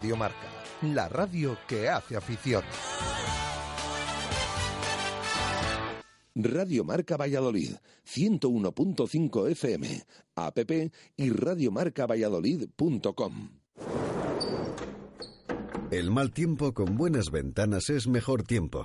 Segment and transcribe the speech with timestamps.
[0.00, 0.46] Radio Marca,
[0.82, 2.62] la radio que hace afición.
[6.36, 7.72] Radio Marca Valladolid,
[8.06, 10.04] 101.5 FM,
[10.36, 10.58] app
[11.16, 13.48] y radiomarcavalladolid.com.
[15.90, 18.84] El mal tiempo con buenas ventanas es mejor tiempo.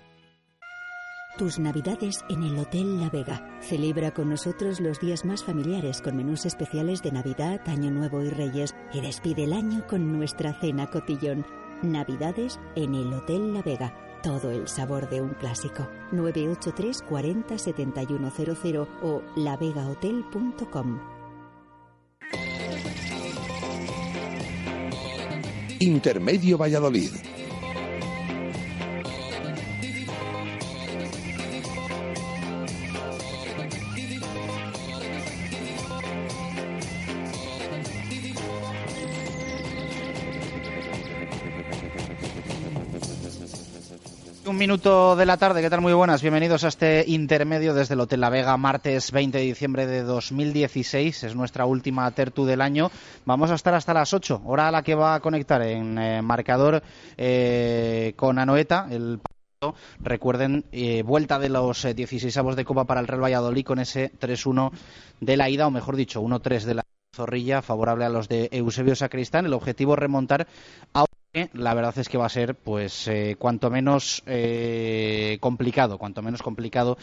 [1.37, 3.41] Tus navidades en el Hotel La Vega.
[3.61, 8.29] Celebra con nosotros los días más familiares con menús especiales de Navidad, Año Nuevo y
[8.29, 11.45] Reyes y despide el año con nuestra cena cotillón.
[11.81, 13.95] Navidades en el Hotel La Vega.
[14.21, 15.87] Todo el sabor de un clásico.
[16.11, 20.99] 983 40 7100 o lavegahotel.com.
[25.79, 27.09] Intermedio Valladolid.
[44.51, 45.79] Un minuto de la tarde, ¿qué tal?
[45.79, 49.87] Muy buenas, bienvenidos a este intermedio desde el Hotel La Vega, martes 20 de diciembre
[49.87, 52.91] de 2016, es nuestra última tertu del año.
[53.23, 56.21] Vamos a estar hasta las 8, hora a la que va a conectar en eh,
[56.21, 56.83] marcador
[57.15, 59.21] eh, con Anoeta, el.
[60.01, 64.11] Recuerden, eh, vuelta de los 16 avos de Copa para el Real Valladolid con ese
[64.19, 64.71] 3-1
[65.21, 66.83] de la ida, o mejor dicho, 1-3 de la
[67.15, 69.45] Zorrilla, favorable a los de Eusebio Sacristán.
[69.45, 70.45] El objetivo es remontar
[70.93, 71.05] a
[71.53, 76.41] la verdad es que va a ser, pues, eh, cuanto menos eh, complicado, cuanto menos
[76.41, 76.97] complicado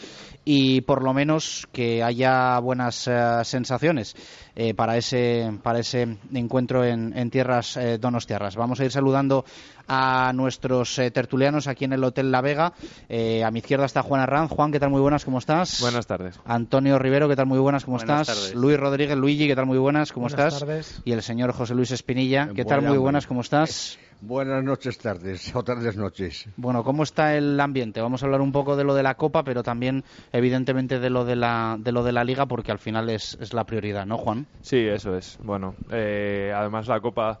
[0.45, 4.15] y por lo menos que haya buenas eh, sensaciones
[4.55, 8.55] eh, para ese para ese encuentro en, en tierras eh, donostiarras.
[8.55, 9.45] Vamos a ir saludando
[9.89, 12.73] a nuestros eh, tertulianos aquí en el Hotel La Vega.
[13.09, 14.51] Eh, a mi izquierda está Juan Arranz.
[14.51, 14.91] Juan, ¿qué tal?
[14.91, 15.81] Muy buenas, ¿cómo estás?
[15.81, 16.39] Buenas tardes.
[16.45, 17.47] Antonio Rivero, ¿qué tal?
[17.47, 18.37] Muy buenas, ¿cómo Buenas estás?
[18.37, 18.55] tardes.
[18.55, 19.65] Luis Rodríguez, Luigi, ¿qué tal?
[19.65, 20.59] Muy buenas, ¿cómo Buenas estás?
[20.59, 21.01] tardes.
[21.03, 22.83] Y el señor José Luis Espinilla, ¿qué tal?
[22.83, 23.97] Muy buenas, ¿cómo estás?
[24.21, 26.45] Buenas noches, tardes, o tardes, noches.
[26.57, 28.01] Bueno, ¿cómo está el ambiente?
[28.01, 31.23] Vamos a hablar un poco de lo de la Copa, pero también, evidentemente, de lo
[31.23, 34.17] de la, de lo de la Liga, porque al final es, es la prioridad, ¿no,
[34.17, 34.45] Juan?
[34.61, 35.37] Sí, eso es.
[35.41, 37.39] Bueno, eh, además la Copa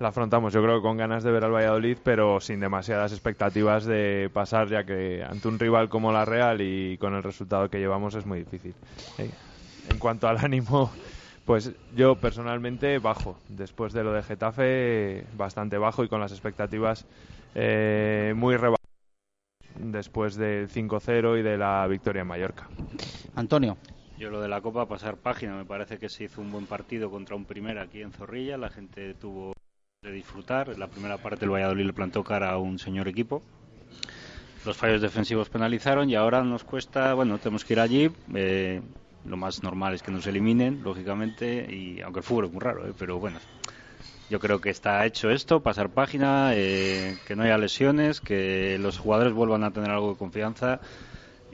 [0.00, 3.84] la afrontamos yo creo que con ganas de ver al Valladolid, pero sin demasiadas expectativas
[3.84, 7.78] de pasar, ya que ante un rival como la Real y con el resultado que
[7.78, 8.74] llevamos es muy difícil.
[9.18, 9.30] Eh,
[9.90, 10.90] En cuanto al ánimo,
[11.44, 13.36] pues yo personalmente bajo.
[13.48, 17.06] Después de lo de Getafe, bastante bajo y con las expectativas
[17.54, 18.80] eh, muy rebajadas
[19.78, 22.68] después del 5-0 y de la victoria en Mallorca.
[23.34, 23.76] Antonio.
[24.18, 27.10] Yo lo de la Copa, pasar página, me parece que se hizo un buen partido
[27.10, 29.54] contra un primer aquí en Zorrilla, la gente tuvo
[30.02, 33.42] de disfrutar, la primera parte el Valladolid le plantó cara a un señor equipo,
[34.64, 38.80] los fallos defensivos penalizaron y ahora nos cuesta, bueno, tenemos que ir allí, eh,
[39.26, 42.88] lo más normal es que nos eliminen, lógicamente, y aunque el fútbol es muy raro,
[42.88, 43.40] eh, pero bueno,
[44.30, 48.96] yo creo que está hecho esto, pasar página, eh, que no haya lesiones, que los
[48.96, 50.80] jugadores vuelvan a tener algo de confianza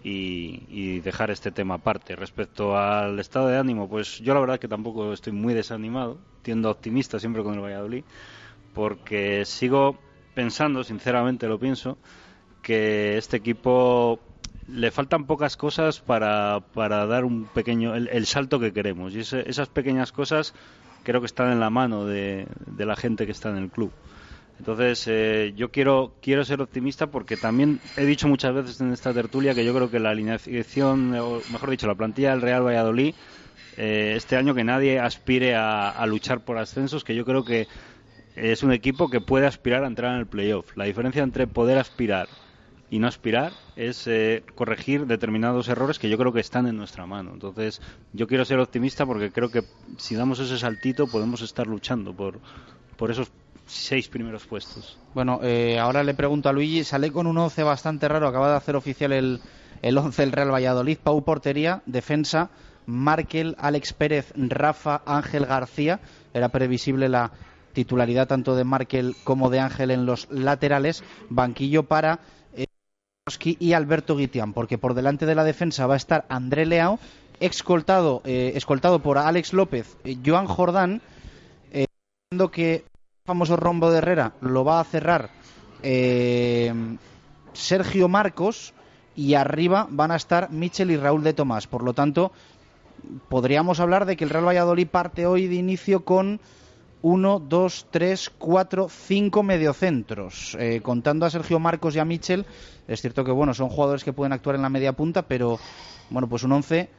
[0.09, 2.15] y, dejar este tema aparte.
[2.17, 6.71] Respecto al estado de ánimo, pues yo la verdad que tampoco estoy muy desanimado, tiendo
[6.71, 8.05] optimista siempre con el Valladolid,
[8.75, 9.99] porque sigo
[10.35, 11.99] pensando, sinceramente lo pienso,
[12.63, 14.21] que este equipo
[14.69, 19.21] le faltan pocas cosas para, para dar un pequeño el, el salto que queremos y
[19.21, 20.55] ese- esas pequeñas cosas
[21.05, 23.93] creo que están en la mano de, de la gente que está en el club.
[24.59, 29.13] Entonces, eh, yo quiero, quiero ser optimista porque también he dicho muchas veces en esta
[29.13, 33.15] tertulia que yo creo que la alineación, o mejor dicho, la plantilla del Real Valladolid,
[33.77, 37.69] eh, este año que nadie aspire a, luchar por ascensos, que yo creo que
[38.35, 40.75] es un equipo que puede aspirar a entrar en el playoff.
[40.77, 42.29] La diferencia entre poder aspirar
[42.89, 47.05] y no aspirar es eh, corregir determinados errores que yo creo que están en nuestra
[47.05, 47.33] mano.
[47.35, 47.83] Entonces,
[48.15, 49.63] yo quiero ser optimista porque creo que
[49.99, 52.41] si damos ese saltito podemos estar luchando por,
[52.97, 53.31] por esos
[53.67, 54.99] seis primeros puestos.
[55.15, 58.57] Bueno, eh, ahora le pregunto a Luigi, sale con un 11 bastante raro, acaba de
[58.57, 59.41] hacer oficial el,
[59.83, 62.51] el 11 del Real Valladolid, Pau Portería, defensa,
[62.87, 66.01] Markel, Alex Pérez, Rafa, Ángel García,
[66.33, 67.33] era previsible la
[67.73, 72.21] titularidad tanto de Markel como de Ángel en los laterales, banquillo para
[72.55, 72.67] eh,
[73.43, 76.99] y Alberto Guitián, porque por delante de la defensa va a estar André Leao,
[77.41, 81.03] escoltado, eh, escoltado por Alex López, eh, Joan Jordán,
[82.51, 82.96] que el
[83.27, 85.31] famoso rombo de Herrera lo va a cerrar
[85.83, 86.73] eh,
[87.53, 88.73] Sergio Marcos
[89.15, 91.67] y arriba van a estar Michel y Raúl de Tomás.
[91.67, 92.33] Por lo tanto,
[93.29, 96.41] podríamos hablar de que el Real Valladolid parte hoy de inicio con
[97.03, 100.57] uno, dos, tres, cuatro, cinco mediocentros.
[100.61, 102.47] Eh, contando a Sergio Marcos y a Michel,
[102.89, 105.59] es cierto que bueno, son jugadores que pueden actuar en la media punta, pero
[106.11, 106.91] bueno, pues un once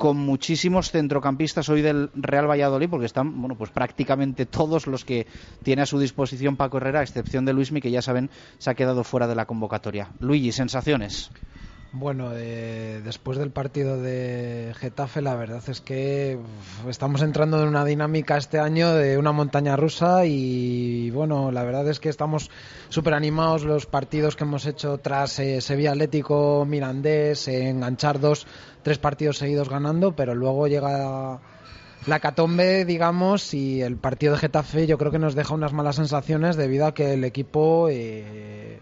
[0.00, 5.26] con muchísimos centrocampistas hoy del Real Valladolid, porque están, bueno, pues prácticamente todos los que
[5.62, 8.74] tiene a su disposición Paco Herrera, a excepción de Luismi, que ya saben, se ha
[8.74, 10.08] quedado fuera de la convocatoria.
[10.18, 11.30] Luigi, sensaciones.
[11.92, 16.38] Bueno, eh, después del partido de Getafe, la verdad es que
[16.88, 21.88] estamos entrando en una dinámica este año de una montaña rusa y bueno, la verdad
[21.88, 22.48] es que estamos
[22.90, 28.46] súper animados los partidos que hemos hecho tras eh, Sevilla Atlético, Mirandés, eh, enganchar dos,
[28.84, 31.40] tres partidos seguidos ganando, pero luego llega
[32.06, 35.96] la catombe, digamos, y el partido de Getafe yo creo que nos deja unas malas
[35.96, 38.78] sensaciones debido a que el equipo eh,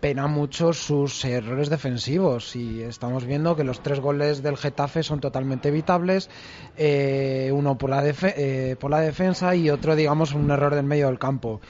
[0.00, 5.20] pena mucho sus errores defensivos y estamos viendo que los tres goles del Getafe son
[5.20, 6.30] totalmente evitables,
[6.76, 11.06] eh, uno por la, eh, por la defensa y otro, digamos, un error del medio
[11.06, 11.60] del campo.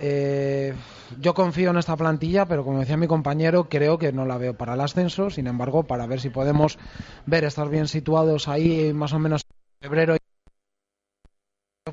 [0.00, 0.74] Eh,
[1.18, 4.56] yo confío en esta plantilla, pero como decía mi compañero, creo que no la veo
[4.56, 5.30] para el ascenso.
[5.30, 6.78] Sin embargo, para ver si podemos
[7.26, 9.44] ver estar bien situados ahí, más o menos
[9.80, 10.16] en febrero,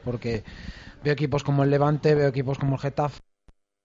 [0.04, 0.44] porque
[1.04, 3.20] veo equipos como el Levante, veo equipos como el Getafe,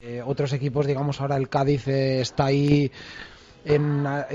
[0.00, 2.91] eh, otros equipos, digamos ahora el Cádiz eh, está ahí
[3.64, 4.26] en, eh,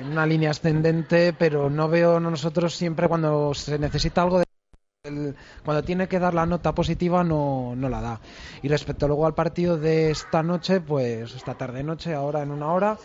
[0.00, 4.44] en una línea ascendente, pero no veo nosotros siempre cuando se necesita algo de
[5.04, 5.34] el-
[5.64, 8.20] cuando tiene que dar la nota positiva no, no la da.
[8.62, 12.72] Y respecto luego al partido de esta noche, pues esta tarde noche, ahora en una
[12.72, 12.98] hora,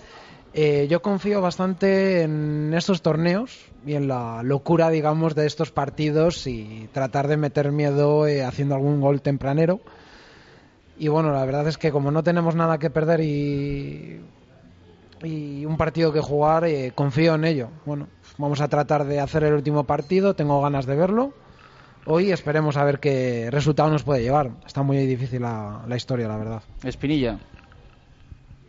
[0.54, 6.48] eh, yo confío bastante en estos torneos y en la locura, digamos, de estos partidos
[6.48, 9.80] y tratar de meter miedo eh, haciendo algún gol tempranero.
[11.00, 14.20] Y bueno, la verdad es que como no tenemos nada que perder y,
[15.24, 17.70] y un partido que jugar, eh, confío en ello.
[17.86, 18.08] Bueno,
[18.38, 21.34] vamos a tratar de hacer el último partido, tengo ganas de verlo.
[22.06, 24.52] Hoy esperemos a ver qué resultado nos puede llevar.
[24.66, 26.64] Está muy difícil la, la historia, la verdad.
[26.84, 27.40] Espinilla.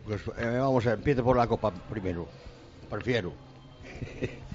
[0.05, 2.27] Pues eh, vamos a empiezo por la Copa primero.
[2.89, 3.33] Prefiero.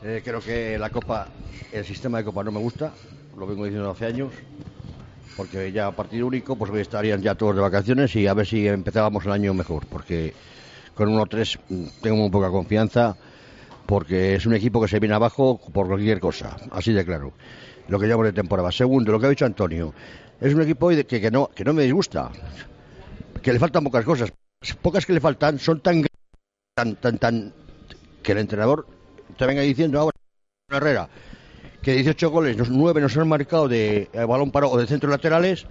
[0.00, 1.26] Eh, creo que la Copa,
[1.72, 2.92] el sistema de Copa no me gusta,
[3.36, 4.32] lo vengo diciendo hace años,
[5.36, 8.66] porque ya a partido único, pues estarían ya todos de vacaciones y a ver si
[8.66, 10.34] empezábamos el año mejor, porque
[10.94, 13.16] con 1-3 mm, tengo muy poca confianza,
[13.86, 17.32] porque es un equipo que se viene abajo por cualquier cosa, así de claro.
[17.88, 18.70] Lo que llevamos de temporada.
[18.70, 19.94] Segundo, lo que ha dicho Antonio,
[20.40, 22.30] es un equipo que, que no, que no me disgusta,
[23.40, 24.32] que le faltan pocas cosas.
[24.82, 26.04] Pocas que le faltan son tan
[26.74, 27.52] tan tan tan
[28.22, 28.86] que el entrenador
[29.36, 30.16] te venga diciendo ahora
[30.70, 31.08] Herrera
[31.88, 35.10] que 18 goles, los 9 nos han marcado de eh, balón parado o de centros
[35.10, 35.64] laterales,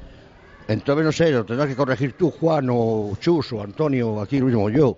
[0.68, 4.64] entonces no sé, lo tendrás que corregir tú, Juan o Chus o Antonio, aquí mismo
[4.64, 4.98] o yo.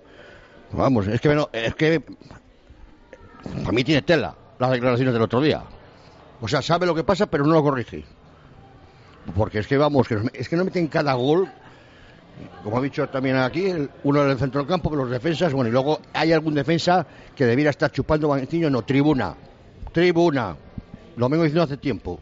[0.72, 5.62] Vamos, es que no- es que para mí tiene tela las declaraciones del otro día.
[6.40, 8.06] O sea, sabe lo que pasa, pero no lo corrige.
[9.36, 11.50] Porque es que vamos, es que no meten cada gol
[12.64, 15.68] como ha dicho también aquí, el- uno del centro del campo, que los defensas, bueno,
[15.68, 19.36] y luego hay algún defensa que debiera estar chupando banquillo, no, tribuna,
[19.92, 20.56] tribuna,
[21.20, 22.20] lo vengo diciendo hace tiempo.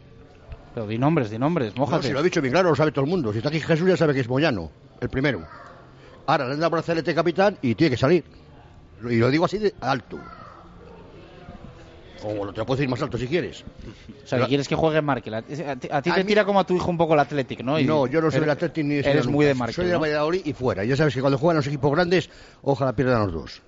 [0.74, 2.08] Pero di nombres, di nombres, No, mójate.
[2.08, 3.32] si lo he dicho bien claro, lo sabe todo el mundo.
[3.32, 5.46] Si está aquí Jesús ya sabe que es Moyano, el primero.
[6.26, 8.24] Ahora le han dado brazalete capitán y tiene que salir.
[9.08, 10.18] Y lo digo así de alto.
[12.24, 13.64] O lo te lo puedo decir más alto si quieres.
[14.24, 15.34] O sea, que quieres que juegue Markel.
[15.34, 15.54] A ti,
[16.10, 17.78] te tira como a tu hijo un poco el Athletic, ¿no?
[17.78, 20.00] Y No, yo no soy del Athletic ni Eres muy de Markel, Soy de ¿no?
[20.00, 20.84] Valladolid y fuera.
[20.84, 22.28] Ya sabes que cuando juegan los equipos grandes,
[22.62, 23.62] ojalá pierdan los dos.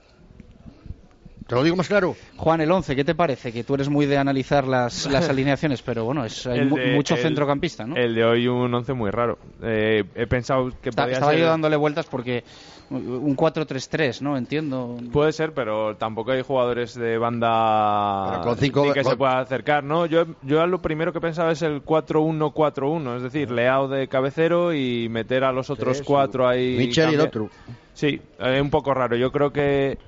[1.51, 2.15] ¿Te lo digo más claro?
[2.37, 3.53] Juan, el 11, ¿qué te parece?
[3.53, 6.95] Que tú eres muy de analizar las, las alineaciones, pero bueno, es, hay mu- de-
[6.95, 7.97] mucho el- centrocampista, ¿no?
[7.97, 9.37] El de hoy un 11 muy raro.
[9.61, 11.41] Eh, he pensado que Está- podía estaba ser...
[11.41, 12.45] yo dándole vueltas porque
[12.91, 14.37] un 4-3-3, ¿no?
[14.37, 14.97] Entiendo.
[15.13, 19.83] Puede ser, pero tampoco hay jugadores de banda con cinco- que con- se pueda acercar,
[19.83, 20.07] ¿no?
[20.07, 25.09] Yo, yo lo primero que pensaba es el 4-1-4-1, es decir, Leao de cabecero y
[25.09, 26.77] meter a los otros cuatro ahí.
[26.77, 27.51] Michel y el otro.
[27.93, 29.17] Sí, eh, un poco raro.
[29.17, 29.99] Yo creo que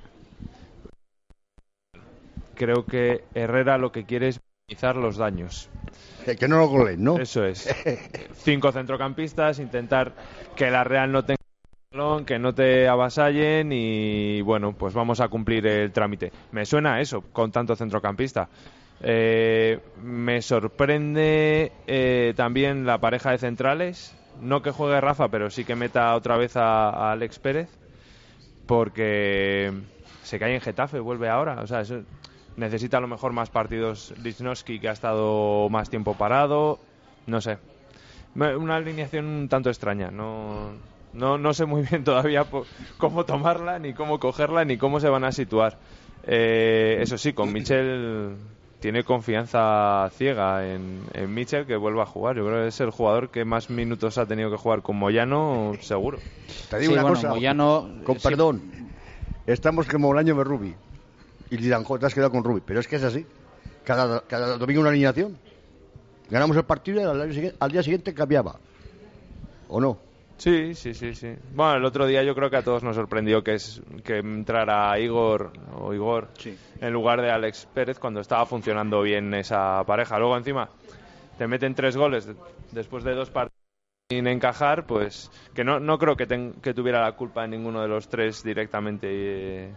[2.63, 4.39] creo que Herrera lo que quiere es
[4.69, 5.69] minimizar los daños
[6.25, 7.17] Que, que no lo goleen, ¿no?
[7.19, 7.67] Eso es.
[8.43, 10.13] Cinco centrocampistas, intentar
[10.55, 11.37] que la Real no tenga
[11.91, 16.31] balón, que no te avasallen y bueno, pues vamos a cumplir el trámite.
[16.51, 18.47] Me suena a eso con tanto centrocampista.
[19.01, 24.15] Eh, me sorprende eh, también la pareja de centrales.
[24.41, 27.69] No que juegue Rafa, pero sí que meta otra vez a, a Alex Pérez.
[28.65, 29.71] Porque
[30.23, 31.61] se cae en Getafe, vuelve ahora.
[31.61, 32.03] O sea, eso-
[32.57, 36.79] necesita a lo mejor más partidos Lichnowsky, que ha estado más tiempo parado.
[37.27, 37.57] No sé.
[38.35, 40.09] Una alineación un tanto extraña.
[40.11, 40.71] No,
[41.13, 42.65] no, no sé muy bien todavía po-
[42.97, 45.77] cómo tomarla, ni cómo cogerla, ni cómo se van a situar.
[46.25, 48.35] Eh, eso sí, con Michel
[48.79, 52.35] tiene confianza ciega en, en Michel que vuelva a jugar.
[52.37, 55.73] Yo creo que es el jugador que más minutos ha tenido que jugar con Moyano,
[55.81, 56.17] seguro.
[56.69, 58.27] Te digo Sí, una bueno, cosa, Moyano- con sí.
[58.27, 58.61] perdón,
[59.47, 60.75] estamos como el año de Rubi.
[61.53, 62.61] Y dirán, "Jo, te has quedado con Rubi.
[62.65, 63.25] Pero es que es así.
[63.83, 65.37] Cada, cada domingo una alineación.
[66.29, 68.55] Ganamos el partido y al día siguiente, al día siguiente cambiaba.
[69.67, 69.99] ¿O no?
[70.37, 71.35] Sí, sí, sí, sí.
[71.53, 74.97] Bueno, el otro día yo creo que a todos nos sorprendió que es que entrara
[74.99, 76.29] Igor o Igor
[76.81, 80.17] en lugar de Alex Pérez cuando estaba funcionando bien esa pareja.
[80.17, 80.69] Luego encima
[81.37, 82.35] te meten tres goles de-
[82.71, 83.53] después de dos partidos
[84.09, 87.81] sin encajar, pues que no, no creo que, ten- que tuviera la culpa en ninguno
[87.81, 89.71] de los tres directamente eh,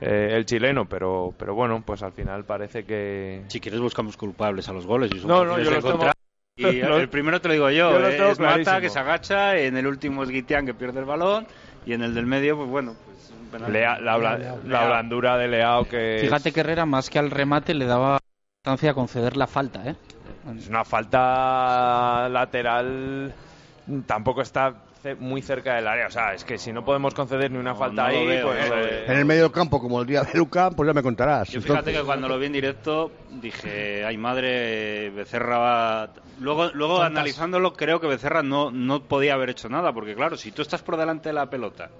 [0.00, 3.42] eh, el chileno, pero, pero bueno, pues al final parece que...
[3.48, 5.10] Si quieres buscamos culpables a los goles.
[5.12, 6.10] Y No, no, yo los tengo-.
[6.56, 8.98] Y el primero te lo digo yo, yo los eh, tengo es Mata que se
[9.00, 11.48] agacha, en el último es Guitián que pierde el balón
[11.84, 13.72] y en el del medio, pues bueno, pues un penalti.
[13.72, 14.60] Lea- la, bla- Leao.
[14.64, 16.18] la blandura de Leao que...
[16.20, 18.18] Fíjate que Herrera, más que al remate, le daba
[18.60, 19.96] importancia a conceder la falta, ¿eh?
[20.56, 23.34] Es una falta lateral,
[24.06, 24.74] tampoco está
[25.18, 26.06] muy cerca del área.
[26.06, 28.68] O sea, es que si no podemos conceder ni una falta no ahí, veo, pues.
[28.70, 31.02] no eh, En el medio del campo, como el día de Luca, pues ya me
[31.02, 31.48] contarás.
[31.48, 36.10] Yo fíjate Entonces- que cuando lo vi en directo dije, ay madre, Becerra va...
[36.40, 40.50] Luego, luego analizándolo creo que Becerra no, no podía haber hecho nada, porque claro, si
[40.52, 41.90] tú estás por delante de la pelota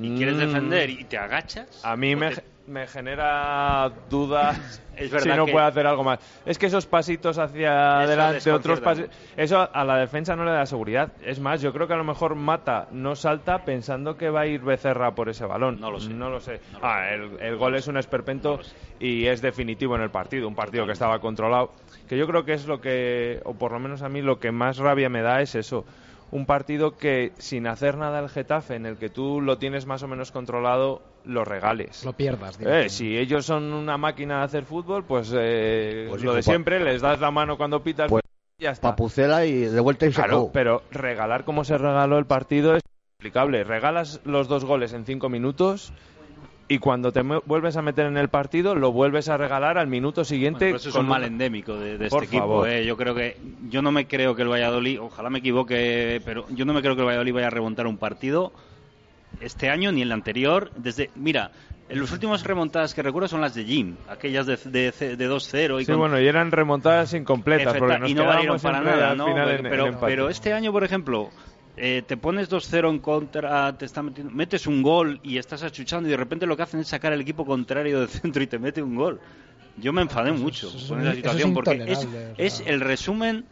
[0.00, 0.38] y quieres Mm.
[0.40, 1.84] defender y te agachas...
[1.84, 6.18] A mí me, pues me genera dudas Es si no que- puede hacer algo más.
[6.44, 9.04] Es que esos pasitos hacia Eso adelante, otros pasos,
[9.36, 11.12] eso a la defensa no le da seguridad.
[11.22, 14.46] Es más, yo creo que a lo mejor Mata no salta pensando que va a
[14.46, 15.80] ir Becerra por ese balón.
[15.80, 16.12] No lo sé.
[16.12, 16.60] No lo sé.
[16.82, 18.58] Ah, el, el gol es un esperpento
[18.98, 20.48] y es definitivo en el partido.
[20.48, 21.74] Un partido que estaba controlado.
[22.08, 24.50] Que yo creo que es lo que, o por lo menos a mí, lo que
[24.50, 25.84] más rabia me da es eso.
[26.30, 30.02] Un partido que sin hacer nada el Getafe, en el que tú lo tienes más
[30.02, 32.04] o menos controlado, lo regales.
[32.04, 32.58] Lo pierdas.
[32.60, 36.80] Eh, si ellos son una máquina de hacer fútbol, pues, eh, Pues, lo de siempre,
[36.84, 38.22] les das la mano cuando pitas Pues,
[38.58, 38.90] y ya está.
[38.90, 42.82] Papucela y de vuelta y Claro, pero regalar como se regaló el partido es
[43.18, 43.64] explicable.
[43.64, 45.92] Regalas los dos goles en cinco minutos
[46.68, 50.24] y cuando te vuelves a meter en el partido lo vuelves a regalar al minuto
[50.24, 50.66] siguiente.
[50.66, 52.46] Bueno, eso es con un mal endémico de, de Por este equipo.
[52.48, 52.68] favor.
[52.68, 52.84] eh.
[52.84, 53.36] Yo creo que
[53.68, 56.94] yo no me creo que el Valladolid, ojalá me equivoque, pero yo no me creo
[56.94, 58.52] que el Valladolid vaya a remontar un partido
[59.40, 60.70] este año ni el anterior.
[60.76, 61.52] Desde, mira,
[61.88, 65.80] en las últimas remontadas que recuerdo son las de Jim, aquellas de, de, de 2-0
[65.80, 68.80] y Sí, con- bueno, y eran remontadas incompletas Efecta- porque nos y no valieron para
[68.82, 69.26] nada, ¿no?
[69.62, 71.30] pero, pero este año, por ejemplo,
[71.80, 76.08] eh, te pones 2-0 en contra, te está metiendo, metes un gol y estás achuchando
[76.08, 78.58] y de repente lo que hacen es sacar el equipo contrario de centro y te
[78.58, 79.20] mete un gol.
[79.76, 82.06] Yo me enfadé mucho eso con esa es situación porque es,
[82.36, 83.44] es el resumen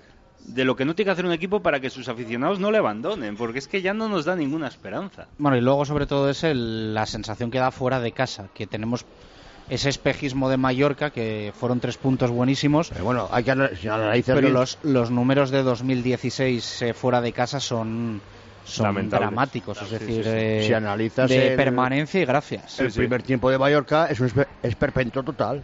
[0.44, 2.78] de lo que no tiene que hacer un equipo para que sus aficionados no le
[2.78, 5.26] abandonen, porque es que ya no nos da ninguna esperanza.
[5.38, 8.66] Bueno, y luego sobre todo es el- la sensación que da fuera de casa, que
[8.66, 9.04] tenemos
[9.68, 13.88] ese espejismo de Mallorca, que fueron tres puntos buenísimos, Pero bueno, hay que ana- si
[13.88, 18.20] analizas pero bien- los, los números de 2016 eh, fuera de casa son,
[18.64, 20.36] son dramáticos, es Sí, decir, sí, sí.
[20.36, 22.78] eh, Si analizas de el- permanencia y gracias.
[22.80, 22.98] el sí.
[22.98, 25.62] primer tiempo de Mallorca es un espe- esperpento total.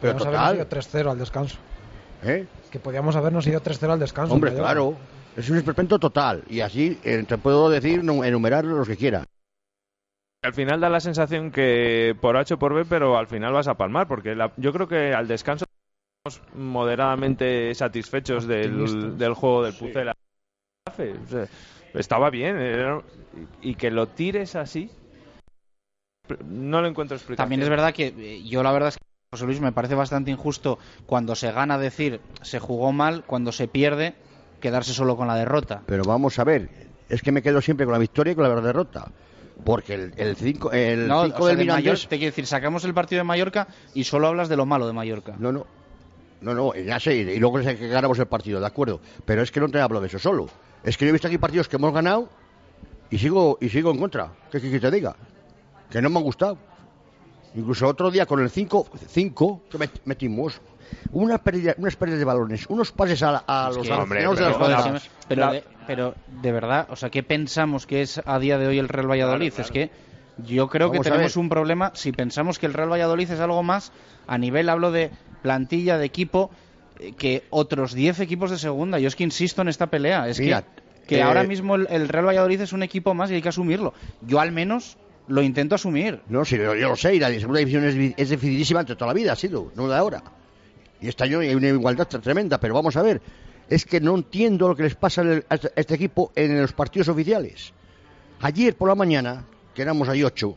[0.00, 0.82] Pero Podíamos habernos ido total.
[1.04, 1.56] 3-0 al descanso.
[2.24, 2.46] ¿eh?
[2.70, 4.34] Que podíamos habernos ido 3-0 al descanso.
[4.34, 4.94] Hombre, claro.
[5.36, 6.42] Es un esperpento total.
[6.48, 9.24] Y así eh, te puedo decir, nu- enumerar los que quiera.
[10.42, 13.68] Al final da la sensación que por H o por B, pero al final vas
[13.68, 15.64] a palmar, porque la- yo creo que al descanso
[16.26, 20.14] estamos moderadamente satisfechos del, del juego del Pucela.
[20.90, 21.46] O sea,
[21.94, 23.00] estaba bien, era-
[23.60, 24.90] y que lo tires así,
[26.44, 27.44] no lo encuentro explicación.
[27.44, 30.32] También es verdad que eh, yo la verdad es que José Luis me parece bastante
[30.32, 34.14] injusto cuando se gana decir se jugó mal, cuando se pierde
[34.60, 35.82] quedarse solo con la derrota.
[35.86, 36.68] Pero vamos a ver.
[37.08, 39.08] Es que me quedo siempre con la victoria y con la derrota.
[39.64, 42.08] Porque el 5 el cinco, el No, cinco o sea, del de Mayor- Mirandés...
[42.08, 44.92] te quiero decir, sacamos el partido de Mallorca y solo hablas de lo malo de
[44.92, 45.34] Mallorca.
[45.38, 45.66] No, no.
[46.40, 49.00] No, no, ya sé, y luego sé que ganamos el partido, de acuerdo.
[49.24, 50.48] Pero es que no te hablo de eso solo.
[50.82, 52.28] Es que yo he visto aquí partidos que hemos ganado
[53.10, 54.32] y sigo y sigo en contra.
[54.50, 55.14] ¿Qué quieres que te diga?
[55.88, 56.58] Que no me han gustado.
[57.54, 60.60] Incluso otro día con el 5 cinco que met- metimos,
[61.12, 64.32] una pérdida, unas pérdidas de balones, unos pases a, a Es los que- de pero,
[64.34, 64.38] las
[64.88, 68.66] pero, pero de, pero de verdad, o sea, ¿qué pensamos que es a día de
[68.66, 69.52] hoy el Real Valladolid?
[69.58, 69.90] Es que
[70.38, 73.62] yo creo Vamos que tenemos un problema si pensamos que el Real Valladolid es algo
[73.62, 73.92] más
[74.26, 75.10] a nivel, hablo de
[75.42, 76.50] plantilla, de equipo,
[76.98, 78.98] eh, que otros 10 equipos de segunda.
[78.98, 80.28] Yo es que insisto en esta pelea.
[80.28, 83.30] Es Mira, que, que eh, ahora mismo el, el Real Valladolid es un equipo más
[83.30, 83.92] y hay que asumirlo.
[84.26, 84.96] Yo al menos
[85.26, 86.20] lo intento asumir.
[86.28, 89.08] No, sí, yo, yo lo sé, y la segunda división es, es dificilísima entre toda
[89.08, 90.22] la vida, ha sido, no de ahora.
[91.00, 93.20] Y este año hay una igualdad tre- tremenda, pero vamos a ver,
[93.68, 96.72] es que no entiendo lo que les pasa a este, a este equipo en los
[96.72, 97.72] partidos oficiales.
[98.40, 100.56] Ayer por la mañana, que éramos ahí ocho,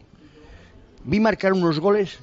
[1.04, 2.20] vi marcar unos goles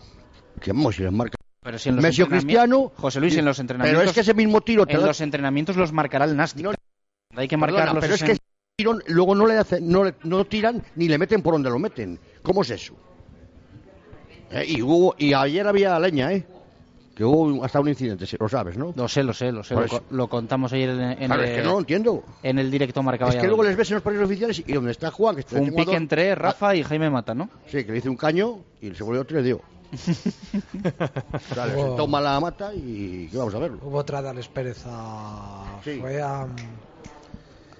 [0.60, 3.34] que vamos, si les marca Pero si en los Messi o entrenami- Cristiano, José Luis,
[3.34, 4.00] y- en los entrenamientos.
[4.00, 6.66] Pero es que ese mismo tiro te en da- los entrenamientos los marcará el Nastic.
[7.36, 8.00] hay que marcarlos.
[8.00, 8.42] pero es en- que ese
[9.08, 12.18] luego no le hacen, no, le- no tiran ni le meten por donde lo meten.
[12.42, 12.94] ¿Cómo es eso?
[14.50, 16.44] Eh, y, hubo, y ayer había leña, ¿eh?
[17.22, 18.92] Que hubo hasta un incidente, sí, lo sabes, ¿no?
[18.96, 19.76] Lo sé, lo sé, lo sé.
[19.76, 22.24] Por Lo, lo contamos ayer en, en Claro, el, es que no lo entiendo.
[22.42, 24.90] en el directo Marca Es que luego les ves en los partidos oficiales y donde
[24.90, 27.48] está Juan, que Fue un pique dos- entre Rafa y Jaime Mata, ¿no?
[27.68, 29.60] Sí, que le hice un caño y se volvió otro y le dio.
[29.92, 33.78] Hubo- sentó mal la mata y que vamos a verlo.
[33.82, 35.78] Hubo otra de Alex Pérez a...
[35.84, 35.98] Sí.
[36.00, 36.44] Fue a,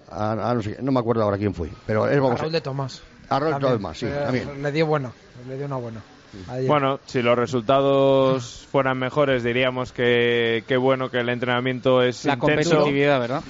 [0.08, 2.52] A- a no, sé, no me acuerdo ahora quién fue, pero es a vamos Raúl
[2.52, 3.02] de Tomás.
[3.28, 3.68] A Raúl de.
[3.70, 4.62] Tomás, sí, Eh, también.
[4.62, 5.10] Le dio buena,
[5.48, 6.00] le dio una buena.
[6.48, 6.66] Ayer.
[6.68, 12.34] Bueno, si los resultados fueran mejores, diríamos que qué bueno que el entrenamiento es La
[12.34, 12.70] intenso.
[12.70, 13.42] competitividad, ¿verdad?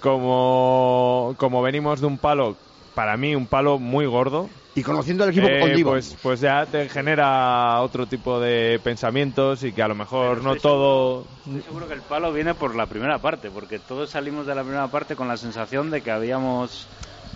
[0.00, 2.56] Como, como venimos de un palo,
[2.94, 4.48] para mí un palo muy gordo.
[4.74, 5.90] Y conociendo al equipo eh, con Divo.
[5.90, 10.54] pues, pues ya te genera otro tipo de pensamientos y que a lo mejor no
[10.54, 11.24] todo...
[11.46, 14.62] Estoy seguro que el palo viene por la primera parte, porque todos salimos de la
[14.62, 16.86] primera parte con la sensación de que habíamos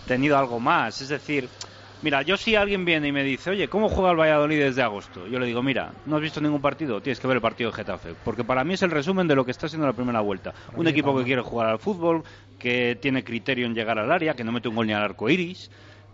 [0.06, 1.00] tenido algo más.
[1.02, 1.48] Es decir,
[2.02, 5.26] mira, yo si alguien viene y me dice, oye, ¿cómo juega el Valladolid desde agosto?
[5.26, 7.76] Yo le digo, mira, no has visto ningún partido, tienes que ver el partido de
[7.76, 10.52] Getafe, porque para mí es el resumen de lo que está siendo la primera vuelta.
[10.76, 12.22] Un equipo que quiere jugar al fútbol,
[12.58, 15.30] que tiene criterio en llegar al área, que no mete un gol ni al arco
[15.30, 15.70] iris,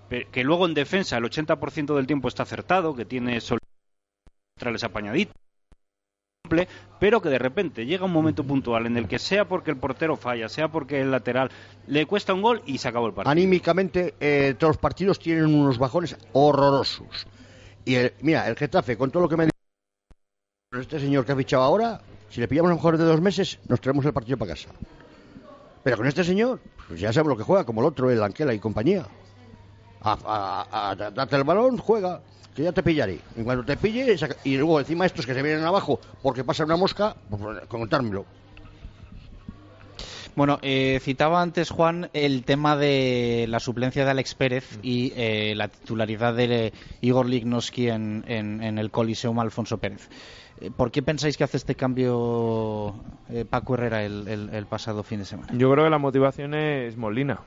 [0.09, 3.59] que luego en defensa el 80% del tiempo está acertado, que tiene sol
[4.83, 5.48] apañaditos
[6.99, 10.17] pero que de repente llega un momento puntual en el que sea porque el portero
[10.17, 11.51] falla, sea porque el lateral
[11.87, 13.31] le cuesta un gol y se acabó el partido.
[13.33, 17.27] Anímicamente, eh, todos los partidos tienen unos bajones horrorosos.
[17.85, 19.49] Y el- mira, el Getafe, con todo lo que me
[20.79, 23.59] este señor que ha fichado ahora, si le pillamos a lo mejor de dos meses,
[23.69, 24.69] nos traemos el partido para casa.
[25.83, 28.53] Pero con este señor, pues ya sabemos lo que juega, como el otro, el Anquela
[28.53, 29.07] y compañía.
[30.03, 32.21] A, a- a- a- date el balón, juega,
[32.59, 33.21] que ya te pillaré.
[33.37, 36.77] En cuanto te pille, y luego encima estos que se vienen abajo porque pasa una
[36.77, 38.27] mosca, pues contármelo.
[40.35, 45.55] Bueno, eh, citaba antes Juan el tema de la suplencia de Alex Pérez y eh,
[45.57, 50.09] la titularidad de eh, Igor Lignoski en, en- en el Coliseum Alfonso Pérez.
[50.61, 52.95] Eh, ¿Por qué pensáis que hace este cambio
[53.31, 55.53] eh, Paco Herrera el, el- el pasado fin de semana?
[55.53, 57.41] Yo creo que la motivación es Molina.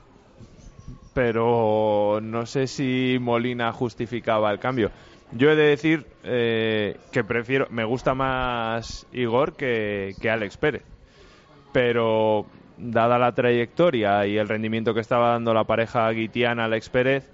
[1.14, 4.90] Pero no sé si Molina justificaba el cambio.
[5.32, 10.84] Yo he de decir eh, que prefiero, me gusta más Igor que, que Alex Pérez.
[11.72, 12.46] Pero
[12.76, 17.30] dada la trayectoria y el rendimiento que estaba dando la pareja guitiana Alex Pérez,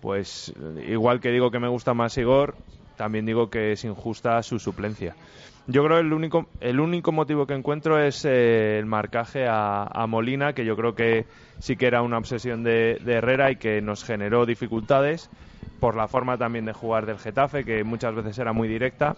[0.00, 0.52] pues
[0.86, 2.54] igual que digo que me gusta más Igor,
[2.96, 5.14] también digo que es injusta su suplencia.
[5.68, 9.84] Yo creo que el único, el único motivo que encuentro es eh, el marcaje a,
[9.84, 11.26] a Molina, que yo creo que
[11.60, 15.30] sí que era una obsesión de, de Herrera y que nos generó dificultades
[15.80, 19.16] por la forma también de jugar del Getafe, que muchas veces era muy directa,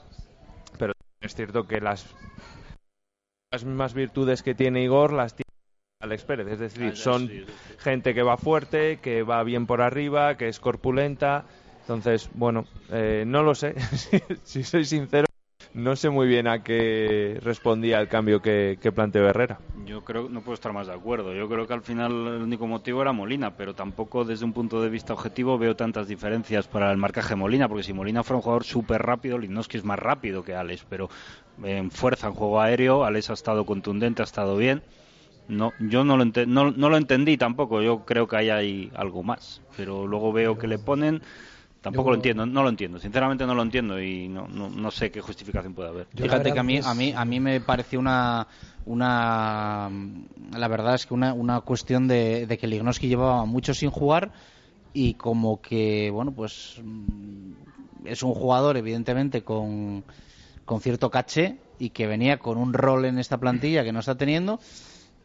[0.79, 2.15] pero es cierto que las,
[3.51, 5.45] las mismas virtudes que tiene Igor las tiene
[6.01, 7.31] Alex Pérez, es decir, son
[7.79, 11.45] gente que va fuerte, que va bien por arriba, que es corpulenta.
[11.81, 13.75] Entonces, bueno, eh, no lo sé.
[14.45, 15.27] si soy sincero,
[15.75, 19.59] no sé muy bien a qué respondía el cambio que, que planteó Herrera.
[19.85, 21.35] Yo creo no puedo estar más de acuerdo.
[21.35, 24.81] Yo creo que al final el único motivo era Molina, pero tampoco desde un punto
[24.81, 28.37] de vista objetivo veo tantas diferencias para el marcaje de Molina, porque si Molina fuera
[28.37, 31.11] un jugador súper rápido, Lindowski es más rápido que Alex, pero
[31.63, 34.83] en fuerza, en juego aéreo, Alex ha estado contundente, ha estado bien.
[35.49, 37.83] No, yo no lo, no lo entendí tampoco.
[37.83, 41.21] Yo creo que ahí hay algo más, pero luego veo que le ponen.
[41.85, 42.99] Tampoco Yo- lo entiendo, no lo entiendo.
[42.99, 46.07] Sinceramente no lo entiendo y no, no, no sé qué justificación puede haber.
[46.15, 48.49] Fíjate verdad que a mí, a mí, a mí me pareció una,
[48.87, 49.91] una,
[50.57, 54.33] la verdad es que una, una cuestión de, de que Lignoski llevaba mucho sin jugar
[54.95, 57.53] y como que, bueno, pues mm,
[58.07, 60.05] es un jugador evidentemente con,
[60.65, 64.17] con cierto caché y que venía con un rol en esta plantilla que no está
[64.17, 64.59] teniendo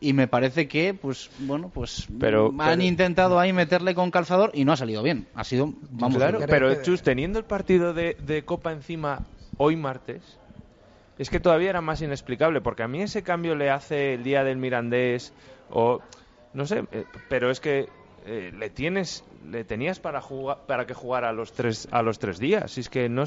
[0.01, 4.51] y me parece que, pues, bueno, pues Pero- han pero- intentado ahí meterle con calzador
[4.53, 5.27] y no ha salido bien.
[5.35, 9.25] Ha sido, vamos, claro, pero que- Chus, teniendo el partido de, de Copa encima,
[9.57, 10.21] hoy martes,
[11.17, 14.43] es que todavía era más inexplicable, porque a mí ese cambio le hace el día
[14.45, 15.33] del Mirandés,
[15.69, 15.99] o
[16.53, 17.89] no sé, eh, pero es que
[18.25, 22.19] eh, le tienes, le tenías para jugar, para que jugara a los tres, a los
[22.19, 22.77] tres días.
[22.77, 23.23] Y es que no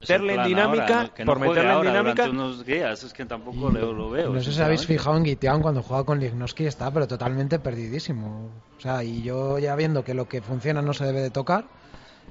[0.00, 1.14] meterle en dinámica, ahora, ¿no?
[1.14, 4.10] Que no por meterle en ahora dinámica, durante unos días, es que tampoco lo, lo
[4.10, 4.32] veo.
[4.32, 8.50] No sé si habéis fijado en Guitián cuando juega con Lignoski está pero totalmente perdidísimo.
[8.76, 11.64] O sea, y yo ya viendo que lo que funciona no se debe de tocar,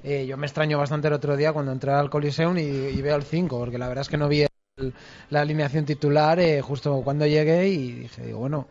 [0.04, 3.16] eh, yo me extraño bastante el otro día cuando entré al Coliseum y, y veo
[3.18, 4.44] el 5, porque la verdad es que no vi
[4.78, 4.94] el-
[5.30, 8.68] la alineación titular eh, justo cuando llegué y dije, digo, bueno,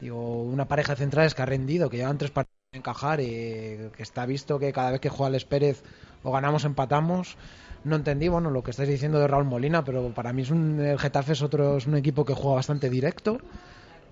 [0.00, 4.02] digo, una pareja de centrales que ha rendido, que llevan tres partidos encajar, eh, que
[4.02, 5.82] está visto que cada vez que juega Les Pérez
[6.24, 7.36] o ganamos empatamos.
[7.84, 10.80] No entendí, bueno, lo que estáis diciendo de Raúl Molina, pero para mí es un,
[10.80, 13.38] el Getafe es otro, es un equipo que juega bastante directo,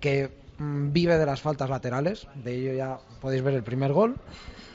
[0.01, 4.17] que mm, vive de las faltas laterales, de ello ya podéis ver el primer gol.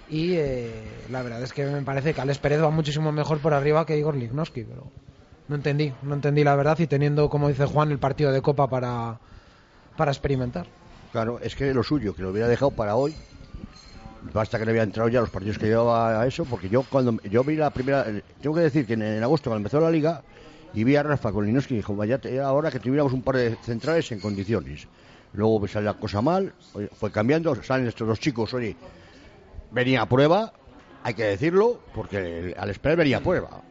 [0.09, 3.53] Y eh, la verdad es que me parece que Alex Pérez va muchísimo mejor por
[3.53, 4.83] arriba que Igor Lignoski, pero
[5.47, 8.67] no entendí, no entendí la verdad y teniendo, como dice Juan, el partido de Copa
[8.67, 9.19] para,
[9.97, 10.67] para experimentar.
[11.11, 13.15] Claro, es que lo suyo, que lo hubiera dejado para hoy.
[14.33, 17.21] Basta que no había entrado ya los partidos que llevaba a eso, porque yo cuando
[17.23, 18.05] yo vi la primera,
[18.41, 20.23] tengo que decir que en, agosto cuando empezó la liga
[20.73, 23.37] y vi a Rafa con Linoski y dijo, vaya, era hora que tuviéramos un par
[23.37, 24.87] de centrales en condiciones.
[25.33, 26.53] Luego pues, salió la cosa mal,
[26.93, 28.75] fue cambiando, salen estos dos chicos, oye,
[29.71, 30.53] venía a prueba,
[31.03, 33.61] hay que decirlo, porque al esperar venía a prueba.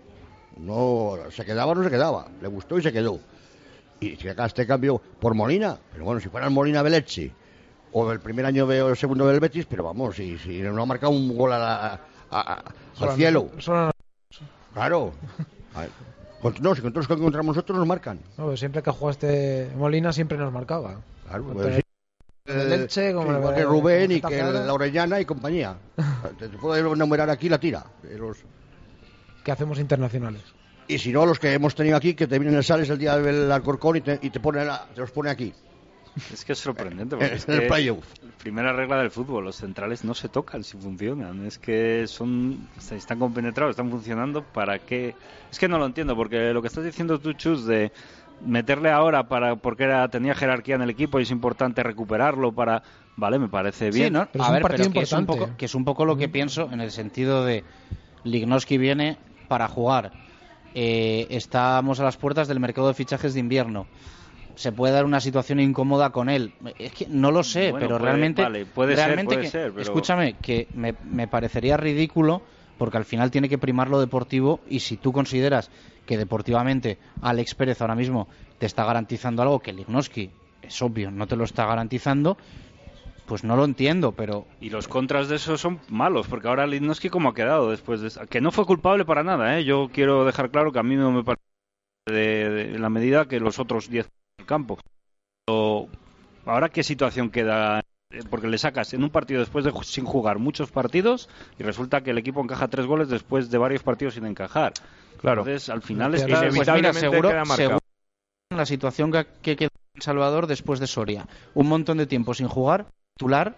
[0.56, 3.18] No se quedaba no se quedaba, le gustó y se quedó.
[4.00, 7.32] Y si acá este cambio por Molina, pero bueno, si fuera Molina Belechi,
[7.96, 10.86] o el primer año veo el segundo del Betis, pero vamos, si, si no ha
[10.86, 12.62] marcado un gol a la- a- a-
[13.00, 13.48] al cielo.
[14.74, 15.12] Claro.
[15.74, 15.90] A ver,
[16.42, 18.18] con- no, si con todos los que encontramos nosotros nos marcan.
[18.36, 21.00] no, siempre que jugaste Molina siempre nos marcaba.
[21.28, 21.76] Claro, pues
[22.46, 25.76] el- Elche como Sí, el- que Rubén y que la Orellana y compañía.
[26.38, 27.84] Te, te puedo enumerar aquí la tira.
[28.18, 28.38] los-
[29.42, 30.42] que hacemos internacionales.
[30.88, 33.16] Y si no, los que hemos tenido aquí, que te vienen el Sales el día
[33.18, 35.54] del Alcorcón y te, y te, pone la- te los pone aquí.
[36.32, 37.16] Es que es sorprendente.
[37.16, 37.96] Porque es el que.
[38.38, 41.46] Primera regla del fútbol, los centrales no se tocan si funcionan.
[41.46, 44.42] Es que son están compenetrados, están funcionando.
[44.42, 45.14] ¿Para qué?
[45.50, 47.92] Es que no lo entiendo, porque lo que estás diciendo tú, Chus, de
[48.44, 52.82] meterle ahora para porque era tenía jerarquía en el equipo y es importante recuperarlo para...
[53.16, 54.08] Vale, me parece bien.
[54.08, 54.28] Sí, ¿no?
[54.30, 56.68] Pero a ver, pero que es, un poco, que es un poco lo que pienso
[56.72, 57.62] en el sentido de
[58.24, 60.12] Lignoski viene para jugar.
[60.74, 63.86] Eh, estamos a las puertas del mercado de fichajes de invierno.
[64.56, 66.52] Se puede dar una situación incómoda con él.
[66.78, 69.50] Es que no lo sé, Bueno, pero puede- realmente, vale, puede ser, realmente puede que-
[69.50, 72.42] ser, pero- escúchame, que me, me parecería ridículo
[72.78, 75.70] porque al final tiene que primar lo deportivo y si tú consideras
[76.06, 80.30] que deportivamente Alex Pérez ahora mismo te está garantizando algo que Lignoski
[80.62, 82.36] es obvio no te lo está garantizando,
[83.26, 87.08] pues no lo entiendo, pero Y los contras de eso son malos, porque ahora Lidnowski
[87.08, 88.10] como ha quedado después de...
[88.28, 89.64] Que no fue culpable para nada, ¿eh?
[89.64, 91.42] Yo quiero dejar claro que a mí no me parece
[92.06, 94.12] de, de la medida que los otros 10 del
[94.44, 94.78] campo.
[95.46, 95.88] Pero,
[96.46, 97.82] ahora qué situación queda...
[98.30, 101.28] Porque le sacas en un partido después de sin jugar muchos partidos
[101.58, 104.72] y resulta que el equipo encaja tres goles después de varios partidos sin encajar.
[105.20, 105.40] Claro.
[105.40, 106.40] Entonces, al final Pues está...
[106.48, 107.78] pues mira, seguro, seguro
[108.50, 111.26] la situación que, que quedó en Salvador después de Soria.
[111.54, 113.56] Un montón de tiempo sin jugar, titular,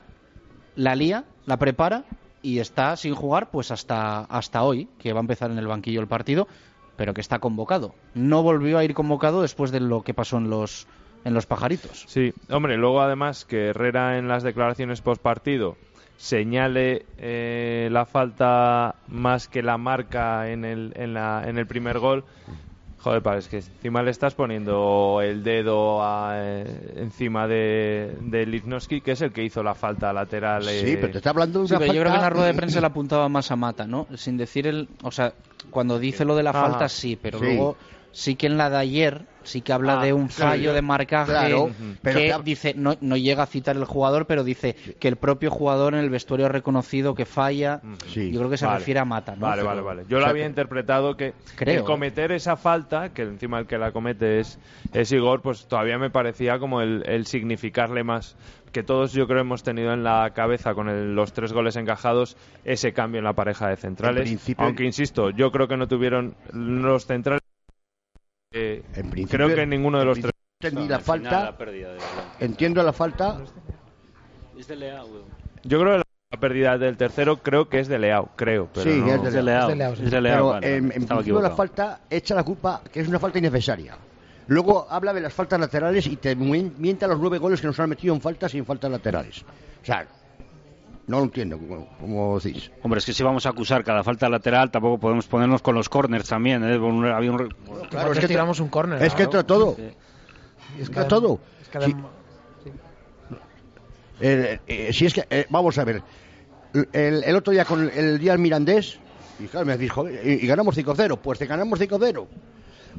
[0.74, 2.04] la lía, la prepara
[2.42, 6.00] y está sin jugar pues hasta, hasta hoy, que va a empezar en el banquillo
[6.00, 6.46] el partido,
[6.96, 7.94] pero que está convocado.
[8.14, 10.86] No volvió a ir convocado después de lo que pasó en los,
[11.24, 12.04] en los pajaritos.
[12.08, 15.76] Sí, hombre, luego además que Herrera en las declaraciones post partido
[16.16, 21.98] señale eh, la falta más que la marca en el, en, la, en el primer
[21.98, 22.24] gol.
[22.98, 28.46] Joder, pa, es que encima le estás poniendo el dedo a, eh, encima de, de
[28.46, 30.66] Lichnowsky, que es el que hizo la falta lateral.
[30.66, 32.20] eh, Sí, pero te está hablando de Sí, una pero yo creo que en la
[32.22, 34.08] falta- rueda de prensa le apuntaba más a Mata, ¿no?
[34.16, 34.88] Sin decir el...
[35.02, 35.34] O sea,
[35.70, 36.62] cuando dice lo de la Ajá.
[36.70, 37.44] falta sí, pero Sí.
[37.44, 37.76] luego
[38.16, 41.30] sí que en la de ayer sí que habla Ah, de un fallo de marcaje
[41.30, 41.70] claro,
[42.02, 45.50] pero que dice no, no llega a citar el jugador, pero dice que el propio
[45.50, 47.80] jugador en el vestuario ha reconocido que falla.
[48.08, 48.32] Sí.
[48.32, 48.78] Yo creo que se Vale.
[48.78, 49.42] refiere a Mata, ¿no?
[49.42, 50.04] Vale, Pero- vale, vale.
[50.08, 53.66] Yo O lo había que- interpretado que Creo, el cometer esa falta, que encima el
[53.66, 54.58] que la comete es,
[54.94, 58.34] es Igor, pues todavía me parecía como el, el significarle más.
[58.72, 62.36] Que todos yo creo hemos tenido en la cabeza con el- los tres goles encajados
[62.64, 64.36] ese cambio en la pareja de centrales.
[64.56, 67.42] Aunque insisto, yo creo que no tuvieron los centrales.
[69.18, 70.32] Eh, En principio- creo que ninguno de en los tres.
[70.62, 71.98] Entendí la falta, la de
[72.40, 73.38] entiendo la falta,
[74.58, 75.06] Es de Leao.
[75.64, 76.02] Yo creo que
[76.32, 78.68] la pérdida del tercero creo que es de Leao, creo.
[78.72, 79.62] Pero Sí, no- es de Leao.
[79.64, 80.04] Es de Leao, sí.
[80.04, 83.08] Es de Leao, pero vale, en, en principio la falta echa la culpa que es
[83.08, 83.96] una falta innecesaria.
[84.48, 87.78] Luego habla de las faltas laterales y te mien- mienta los nueve goles que nos
[87.80, 89.42] han metido en faltas y en faltas laterales.
[89.82, 90.06] O sea,
[91.06, 91.58] no lo entiendo,
[92.00, 92.70] como, decís.
[92.82, 95.88] Hombre, es que si vamos a acusar cada falta lateral, tampoco podemos ponernos con los
[95.88, 96.64] corners también.
[96.64, 96.74] ¿eh?
[97.12, 97.54] Había un
[97.90, 99.02] claro, es que tiramos un córner.
[99.02, 99.76] Es que entra todo.
[100.78, 101.40] Es Entra todo.
[101.62, 101.94] Es que Sí.
[104.20, 106.02] Eh, eh, si es que, eh, vamos a ver,
[106.92, 108.98] el, el otro día con el, el día del Mirandés,
[109.38, 112.26] y claro, me dijo, y, y ganamos 5-0, pues te ganamos 5-0,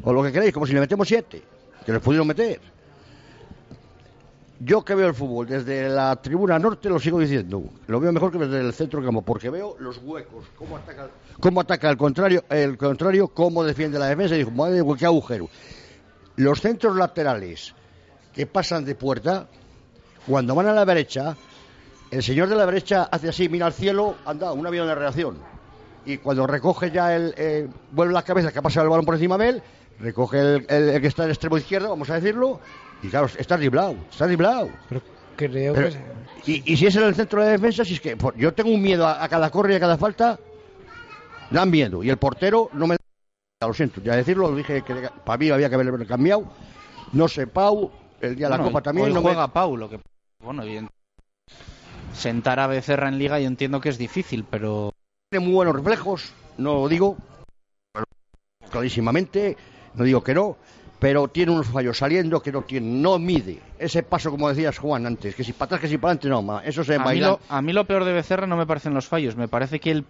[0.04, 1.42] o lo que queréis, como si le metemos 7,
[1.86, 2.62] que les pudieron meter.
[4.60, 8.32] Yo que veo el fútbol desde la tribuna norte, lo sigo diciendo, lo veo mejor
[8.32, 12.44] que desde el centro campo, porque veo los huecos, cómo ataca, cómo ataca el contrario,
[12.50, 15.48] el contrario, cómo defiende la defensa, y digo, madre qué agujero.
[16.38, 17.76] Los centros laterales
[18.34, 19.48] que pasan de puerta,
[20.26, 21.38] cuando van a la derecha,
[22.10, 25.38] el señor de la derecha hace así, mira al cielo, anda, un avión de reacción.
[26.06, 27.34] Y cuando recoge ya el.
[27.38, 29.64] eh, vuelve la cabeza, que ha pasado el balón por encima de él,
[30.00, 32.60] recoge el, el- el que está en el extremo izquierdo, vamos a decirlo,
[33.04, 34.70] y claro, está driblado, está driblado.
[35.36, 38.16] Creo Pero- que y, y si es en el centro de defensa, si es que
[38.16, 40.40] por- yo tengo un miedo a, a cada corre y a cada falta,
[41.52, 42.04] dan miedo.
[42.04, 43.68] Y el portero no me da.
[43.68, 46.46] Lo siento, ya decirlo, lo dije que para mí había que haberlo cambiado.
[47.14, 49.08] No sé, Pau, el día de la Bueno, Copa también.
[49.08, 50.00] hoy no me- juega Pau, lo que
[50.44, 50.88] bueno, en-
[52.14, 54.92] sentar a Becerra en liga yo entiendo que es difícil, pero
[55.30, 57.18] tiene muy buenos reflejos, no lo digo
[57.94, 58.06] pero
[58.72, 59.56] clarísimamente,
[59.96, 60.58] no digo que no,
[61.00, 65.06] pero tiene unos fallos saliendo que no tiene, no mide ese paso como decías Juan
[65.06, 67.20] antes, que si para atrás que si para adelante no, ma, eso se a mí,
[67.20, 69.92] lo, a mí lo peor de Becerra no me parecen los fallos, me parece que
[69.92, 70.06] él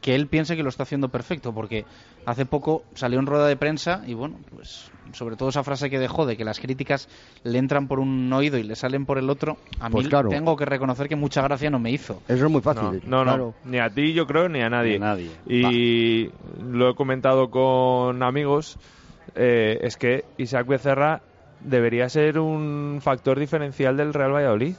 [0.00, 1.84] que él piense que lo está haciendo perfecto, porque
[2.24, 5.98] hace poco salió en rueda de prensa y bueno, pues sobre todo esa frase que
[5.98, 7.08] dejó de que las críticas
[7.42, 10.28] le entran por un oído y le salen por el otro, a Pues mí claro.
[10.28, 12.22] tengo que reconocer que mucha gracia no me hizo.
[12.28, 13.02] Eso es muy No, fácil.
[13.06, 13.54] no, no, claro.
[13.64, 15.00] ni a ti yo creo ni a nadie.
[15.00, 15.30] Ni a nadie.
[15.48, 16.30] Y
[16.62, 18.78] lo he comentado con amigos,
[19.38, 21.22] eh, es que Isaac Becerra
[21.60, 24.74] debería ser un factor diferencial del Real Valladolid.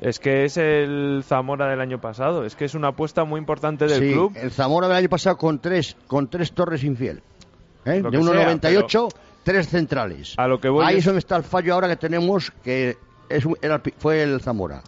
[0.00, 3.86] Es que es el Zamora del año pasado, es que es una apuesta muy importante
[3.86, 4.32] del Sí, club.
[4.34, 7.22] el Zamora del año pasado con tres, con tres torres infiel.
[7.84, 8.00] ¿eh?
[8.02, 9.08] De que sea, 1,98,
[9.42, 10.34] tres centrales.
[10.38, 12.96] A lo que voy Ahí es- es donde está el fallo ahora que tenemos, que
[13.28, 14.82] es, era fue el Zamora.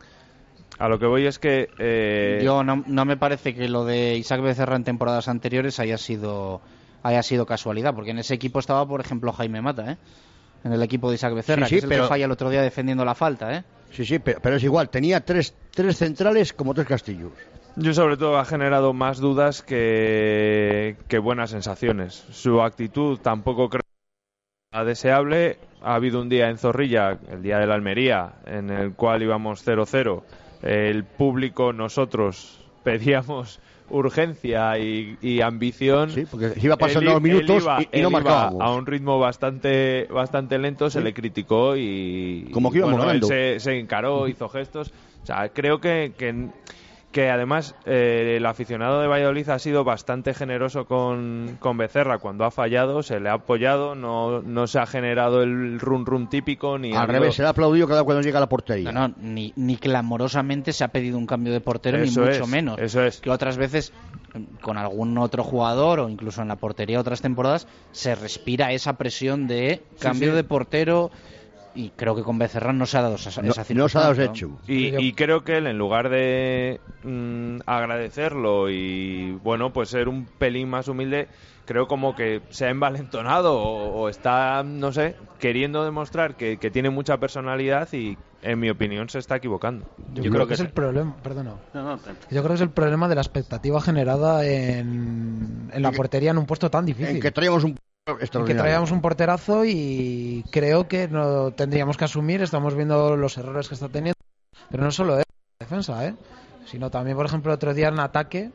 [0.78, 4.16] A lo que voy es que eh, Yo no, no me parece que lo de
[4.16, 6.62] Isaac Becerra en temporadas anteriores haya sido
[7.02, 9.96] haya sido casualidad, porque en ese equipo estaba, por ejemplo, Jaime Mata, ¿eh?
[10.64, 12.30] En el equipo de Isaac Becerra, Sí, sí, que es el pero- que falla el
[12.30, 13.64] otro día defendiendo la falta, ¿eh?
[13.90, 17.32] Sí, sí, pero, pero es igual, tenía tres, tres centrales como tres castillos.
[17.76, 22.14] Yo sobre todo ha generado más dudas que, que buenas sensaciones.
[22.30, 25.58] Su actitud tampoco creo que sea deseable.
[25.82, 29.66] Ha habido un día en Zorrilla, el día de la Almería, en el cual íbamos
[29.66, 30.22] 0-0.
[30.62, 33.58] El público, nosotros, pedíamos
[33.90, 36.10] urgencia y, y ambición.
[36.10, 38.60] Sí, porque iba pasando los minutos iba- y- y no marcábamos.
[38.62, 42.48] A un ritmo bastante bastante lento, se le criticó y.
[42.52, 44.92] Como que íbamos bueno, él se, se encaró, hizo gestos.
[45.22, 46.48] O sea, creo que, que,
[47.12, 52.44] que además eh, el aficionado de Valladolid ha sido bastante generoso con, con Becerra cuando
[52.44, 56.78] ha fallado, se le ha apoyado, no, no se ha generado el run run típico
[56.78, 58.90] ni Al revés, se le ha aplaudido cada cuando llega a la portería.
[58.90, 62.44] No, no, ni, ni clamorosamente se ha pedido un cambio de portero, Eso ni mucho
[62.44, 62.78] es, menos.
[62.78, 63.20] eso es.
[63.20, 63.92] Que otras veces,
[64.62, 69.46] con algún otro jugador o incluso en la portería otras temporadas, se respira esa presión
[69.46, 70.36] de cambio sí.
[70.36, 71.10] de portero
[71.74, 74.00] y creo que con Becerra no se ha dado esa, No- esa no se ha
[74.02, 74.48] dado ese hecho.
[74.66, 80.26] Y, y creo que él, en lugar de mm, agradecerlo y, bueno, pues ser un
[80.38, 81.28] pelín más humilde,
[81.64, 86.70] creo como que se ha envalentonado o, o está, no sé, queriendo demostrar que, que
[86.70, 89.84] tiene mucha personalidad y, en mi opinión, se está equivocando.
[90.14, 91.54] Yo, creo, que es el problema, perdona.
[91.74, 91.96] No, no,
[92.30, 96.38] Yo creo que es el problema de la expectativa generada en, en la portería en
[96.38, 97.16] un puesto tan difícil.
[97.16, 102.42] En que traíamos un que traíamos un porterazo y creo que no tendríamos que asumir,
[102.42, 104.18] estamos viendo los errores que está teniendo,
[104.70, 105.24] pero no solo es
[105.60, 106.16] defensa, ¿eh?
[106.66, 108.50] sino también, por ejemplo, otro día en ataque,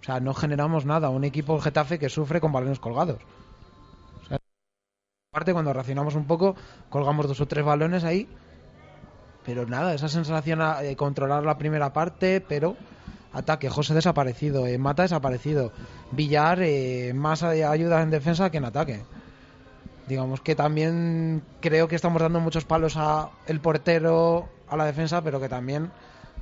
[0.00, 3.20] o sea, no generamos nada, un equipo Getafe que sufre con balones colgados.
[4.22, 4.38] O sea,
[5.30, 6.56] aparte, cuando reaccionamos un poco,
[6.88, 8.28] colgamos dos o tres balones ahí,
[9.44, 12.76] pero nada, esa sensación de controlar la primera parte, pero
[13.32, 15.72] ataque, José desaparecido, eh, Mata desaparecido,
[16.12, 19.04] Villar eh, más ay- ayuda en defensa que en ataque.
[20.06, 25.22] Digamos que también creo que estamos dando muchos palos a el portero, a la defensa,
[25.22, 25.90] pero que también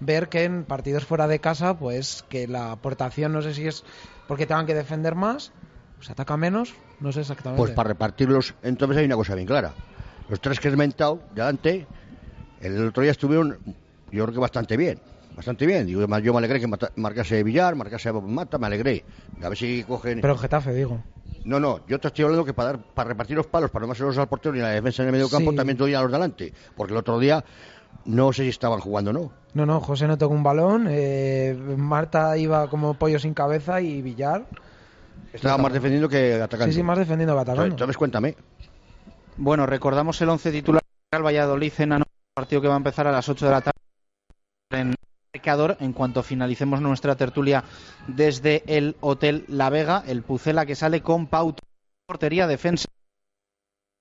[0.01, 3.85] ver que en partidos fuera de casa, pues que la aportación no sé si es
[4.27, 5.53] porque tengan que defender más,
[6.01, 7.63] se ataca menos, no sé exactamente.
[7.63, 9.75] Pues para repartirlos, entonces hay una cosa bien clara.
[10.29, 11.87] Los tres que he mentado, delante,
[12.61, 13.59] el otro día estuvieron,
[14.11, 15.01] yo creo que bastante bien.
[15.39, 15.87] Bastante bien.
[15.87, 19.05] Digo, yo me alegré que mata- marcase Villar, marcase Mata, me alegré.
[19.41, 20.21] A ver si cogen.
[20.21, 21.01] Pero en Getafe, digo.
[21.45, 23.95] No, no, yo te estoy hablando que para, dar, para repartir los palos, para no
[23.95, 25.57] más al portero ni a la defensa en el medio campo, Sí.
[25.57, 26.53] también doy a los delante.
[26.77, 27.45] Porque el otro día
[28.07, 29.33] no sé si estaban jugando o no.
[29.55, 34.03] No, no, José no tocó un balón, eh, Marta iba como pollo sin cabeza y
[34.03, 34.45] Villar
[35.33, 36.73] Estaba más defendiendo que atacando.
[36.73, 37.65] Sí, sí, más defendiendo que atacando.
[37.67, 38.35] Entonces cuéntame.
[39.37, 42.03] Bueno, recordamos el 11 titular del Valladolid en un
[42.35, 43.78] partido que va a empezar a las 8 de la tarde
[45.49, 47.65] En cuanto finalicemos nuestra tertulia
[48.07, 51.63] desde el Hotel La Vega, el Pucela que sale con pauta
[52.07, 52.85] portería defensa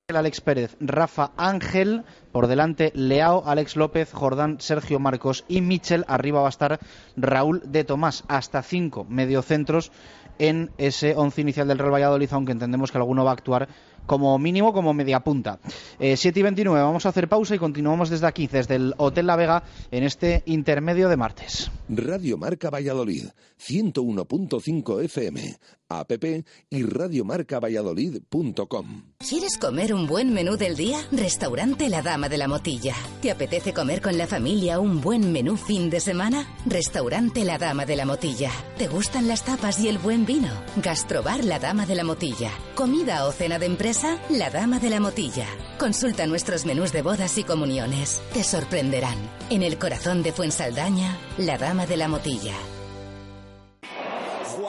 [0.10, 6.04] Alex Pérez, Rafa Ángel, por delante Leao, Alex López, Jordán, Sergio Marcos y Michel.
[6.10, 6.80] Arriba va a estar
[7.16, 9.94] Raúl de Tomás, hasta cinco mediocentros
[10.40, 13.70] en ese once inicial del Real Valladolid, aunque entendemos que alguno va a actuar
[14.08, 15.60] como mínimo como media punta.
[16.00, 19.28] Eh, 7 y 29, vamos a hacer pausa y continuamos desde aquí, desde el Hotel
[19.28, 21.70] La Vega, en este intermedio de martes.
[21.89, 23.26] Radio Marca Valladolid,
[23.60, 25.58] 101.5 FM,
[25.89, 26.12] app
[26.70, 29.04] y radiomarcavalladolid.com.
[29.20, 30.98] ¿Quieres comer un buen menú del día?
[31.12, 32.96] Restaurante La Dama de la Motilla.
[33.22, 36.48] ¿Te apetece comer con la familia un buen menú fin de semana?
[36.65, 38.52] Restaurante La Dama de la Motilla.
[38.78, 40.50] ¿Te gustan las tapas y el buen vino?
[40.78, 42.52] Gastrobar La Dama de la Motilla.
[42.76, 43.97] ¿Comida o cena de empresa?
[44.30, 45.48] La Dama de la Motilla.
[45.80, 48.22] Consulta nuestros menús de bodas y comuniones.
[48.32, 49.18] Te sorprenderán.
[49.50, 52.54] En el corazón de Fuensaldaña, La Dama de la Motilla.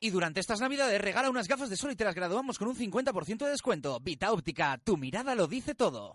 [0.00, 2.76] Y durante estas navidades regala unas gafas de sol y te las graduamos con un
[2.76, 3.98] 50% de descuento.
[4.00, 6.14] Vita Óptica, tu mirada lo dice todo.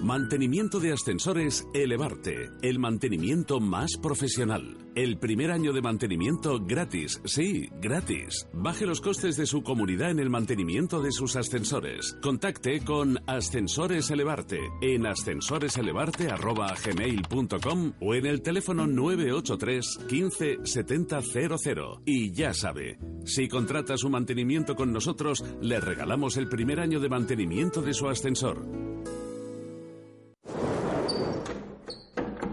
[0.00, 4.76] Mantenimiento de ascensores Elevarte, el mantenimiento más profesional.
[4.94, 8.46] El primer año de mantenimiento gratis, sí, gratis.
[8.52, 12.16] Baje los costes de su comunidad en el mantenimiento de sus ascensores.
[12.22, 22.02] Contacte con Ascensores Elevarte en ascensoreselevarte.gmail.com o en el teléfono 983 15 70 00.
[22.04, 27.08] Y ya sabe, si contrata su mantenimiento con nosotros, le regalamos el primer año de
[27.08, 28.64] mantenimiento de su ascensor.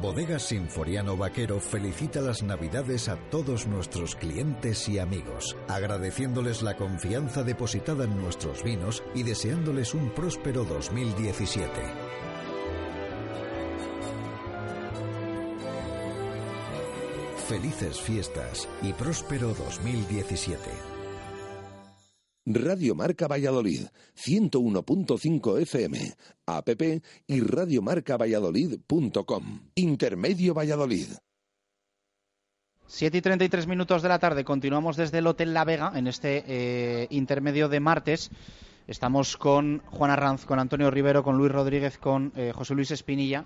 [0.00, 7.42] Bodegas Sinforiano Vaquero felicita las Navidades a todos nuestros clientes y amigos, agradeciéndoles la confianza
[7.42, 11.68] depositada en nuestros vinos y deseándoles un próspero 2017.
[17.48, 20.91] Felices fiestas y próspero 2017.
[22.44, 26.12] Radio Marca Valladolid, 101.5 FM,
[26.46, 26.68] app
[27.28, 29.60] y radiomarcavalladolid.com.
[29.76, 31.06] Intermedio Valladolid.
[32.88, 36.42] 7 y 33 minutos de la tarde, continuamos desde el Hotel La Vega en este
[36.48, 38.32] eh, intermedio de martes.
[38.88, 43.44] Estamos con Juan Arranz, con Antonio Rivero, con Luis Rodríguez, con eh, José Luis Espinilla,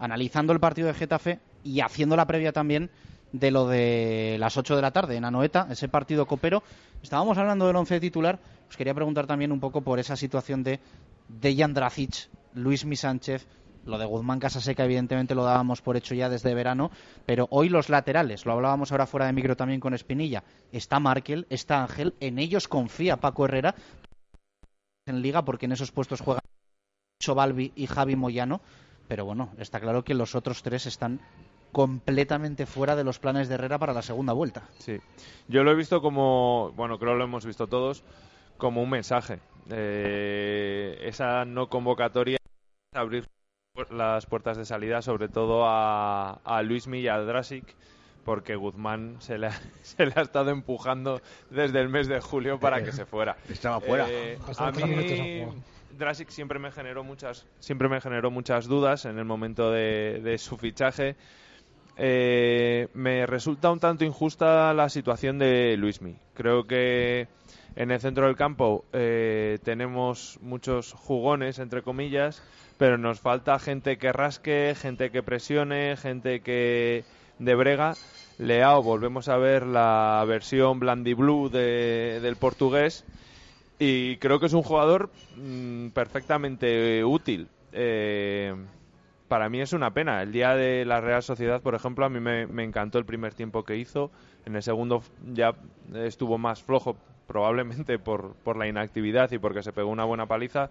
[0.00, 2.90] analizando el partido de Getafe y haciendo la previa también
[3.32, 6.62] de lo de las 8 de la tarde en Anoeta, ese partido copero.
[7.02, 8.38] Estábamos hablando del once titular.
[8.68, 10.80] Os quería preguntar también un poco por esa situación de
[11.28, 13.46] Dejan Dracic, Luis Mi Sánchez,
[13.84, 16.90] lo de Guzmán Casaseca, evidentemente lo dábamos por hecho ya desde verano,
[17.26, 21.46] pero hoy los laterales, lo hablábamos ahora fuera de micro también con Espinilla, está Markel,
[21.50, 23.74] está Ángel, en ellos confía Paco Herrera
[25.06, 26.42] en Liga porque en esos puestos juegan
[27.34, 28.60] Balbi y Javi Moyano,
[29.08, 31.20] pero bueno, está claro que los otros tres están
[31.72, 34.68] completamente fuera de los planes de Herrera para la segunda vuelta.
[34.78, 34.98] Sí,
[35.48, 38.04] yo lo he visto como, bueno, creo que lo hemos visto todos,
[38.58, 39.40] como un mensaje.
[39.70, 42.36] Eh, esa no convocatoria
[42.94, 43.26] abrir
[43.90, 47.64] las puertas de salida, sobre todo a, a Luismi y a Drasic,
[48.24, 49.52] porque Guzmán se le, ha,
[49.82, 53.36] se le ha estado empujando desde el mes de julio para que se fuera.
[53.48, 54.06] Estaba fuera.
[54.10, 55.46] Eh, a mí.
[55.96, 60.38] Drasic siempre me generó muchas siempre me generó muchas dudas en el momento de, de
[60.38, 61.16] su fichaje.
[61.96, 66.16] Eh, me resulta un tanto injusta la situación de Luismi.
[66.34, 67.28] Creo que
[67.76, 72.42] en el centro del campo eh, tenemos muchos jugones, entre comillas,
[72.78, 77.04] pero nos falta gente que rasque, gente que presione, gente que
[77.38, 77.94] de brega.
[78.38, 83.04] Leao, volvemos a ver la versión blandiblue de, del portugués
[83.78, 87.48] y creo que es un jugador mm, perfectamente útil.
[87.72, 88.54] Eh,
[89.32, 90.20] para mí es una pena.
[90.20, 93.64] El día de la Real Sociedad, por ejemplo, a mí me, encantó el primer tiempo
[93.64, 94.10] que hizo.
[94.44, 95.02] En el segundo
[95.32, 95.54] ya
[95.94, 100.68] estuvo más flojo, probablemente por, la inactividad y porque se pegó una buena paliza.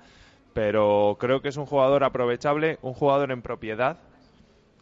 [0.54, 3.98] Pero creo que es un jugador aprovechable, un jugador en propiedad,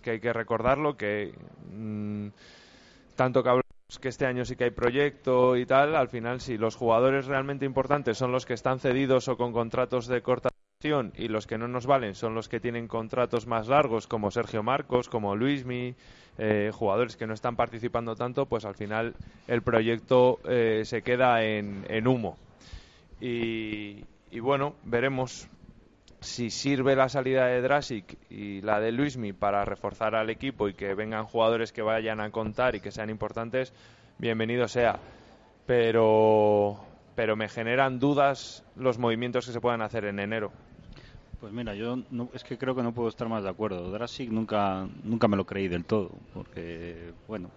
[0.02, 1.34] que hay que recordarlo, que
[1.74, 2.28] mm,
[3.16, 3.62] tanto que
[4.02, 7.66] que este año sí que hay proyecto y tal, al final si los jugadores realmente
[7.66, 10.49] importantes son los que están cedidos o con contratos de corta
[10.82, 14.64] y los que no nos valen son los que tienen contratos más largos como Sergio
[14.64, 15.94] Marcos, como Luismi,
[16.38, 19.14] eh, jugadores que no están participando tanto, pues al final
[19.50, 22.38] el proyecto eh, se queda en, humo.
[23.20, 25.50] Y, y bueno, veremos
[26.22, 30.76] si sirve la salida de Drasic y la de Luismi para reforzar al equipo y
[30.76, 33.74] que vengan jugadores que vayan a contar y que sean importantes,
[34.18, 34.98] bienvenido sea.
[35.66, 36.80] Pero,
[37.16, 40.54] pero me generan dudas los movimientos que se puedan hacer en enero.
[41.40, 43.92] Pues mira, yo no- es que creo que no puedo estar más de acuerdo.
[43.92, 47.50] Drasic nunca, nunca me lo creí del todo, porque, bueno,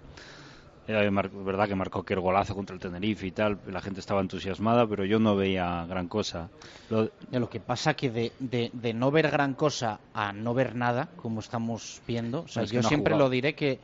[0.87, 4.01] era mar- verdad que marcó que el golazo contra el Tenerife y tal, la gente
[4.01, 6.49] estaba entusiasmada, pero yo no veía gran cosa.
[6.91, 10.76] Lo- lo que pasa que de, de, de no ver gran cosa a no ver
[10.76, 13.80] nada, como estamos viendo, o sea, Es yo no siempre lo diré que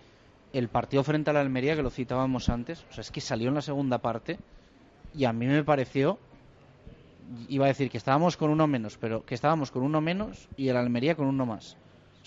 [0.53, 3.49] el partido frente a la Almería, que lo citábamos antes, o sea, es que salió
[3.49, 4.38] en la segunda parte
[5.12, 6.18] y a mí me pareció,
[7.49, 10.68] iba a decir que estábamos con uno menos, pero que estábamos con uno menos y
[10.68, 11.76] el Almería con uno más.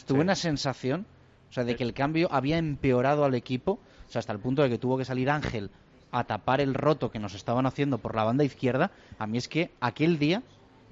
[0.06, 0.22] Tuve Sí.
[0.24, 1.06] una sensación,
[1.50, 4.62] o sea, de que el cambio había empeorado al equipo, o sea, hasta el punto
[4.64, 5.70] de que tuvo que salir Ángel
[6.12, 8.92] a tapar el roto que nos estaban haciendo por la banda izquierda.
[9.18, 10.44] A mí es que aquel día,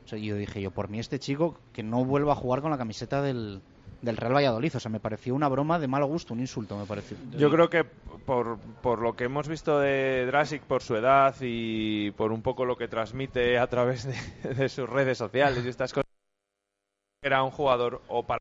[0.06, 2.72] o sea, yo dije yo, por mí este chico que no vuelva a jugar con
[2.72, 3.62] la camiseta del,
[4.02, 4.76] del Real Valladolid.
[4.76, 7.18] O sea, me pareció una broma de mal gusto, un insulto, me pareció.
[7.38, 12.12] Yo creo que por, por lo que hemos visto de Drasic, por su edad y
[12.12, 15.92] por un poco lo que transmite a través de, de sus redes sociales y estas
[15.94, 16.06] cosas,
[17.24, 18.40] era un jugador o para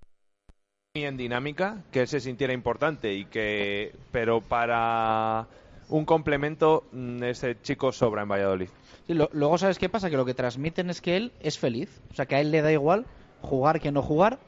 [0.94, 5.46] mí en dinámica, que él se sintiera importante y que, pero para
[5.88, 8.68] un complemento, mm, ese chico sobra en Valladolid.
[9.06, 10.10] Sí, lo- luego, ¿sabes qué pasa?
[10.10, 12.00] Que lo que transmiten es que él es feliz.
[12.10, 13.06] O sea, que a él le da igual
[13.42, 14.38] jugar que no jugar.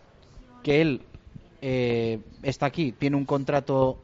[0.62, 1.02] Que él
[1.62, 3.98] eh, está aquí, tiene un contrato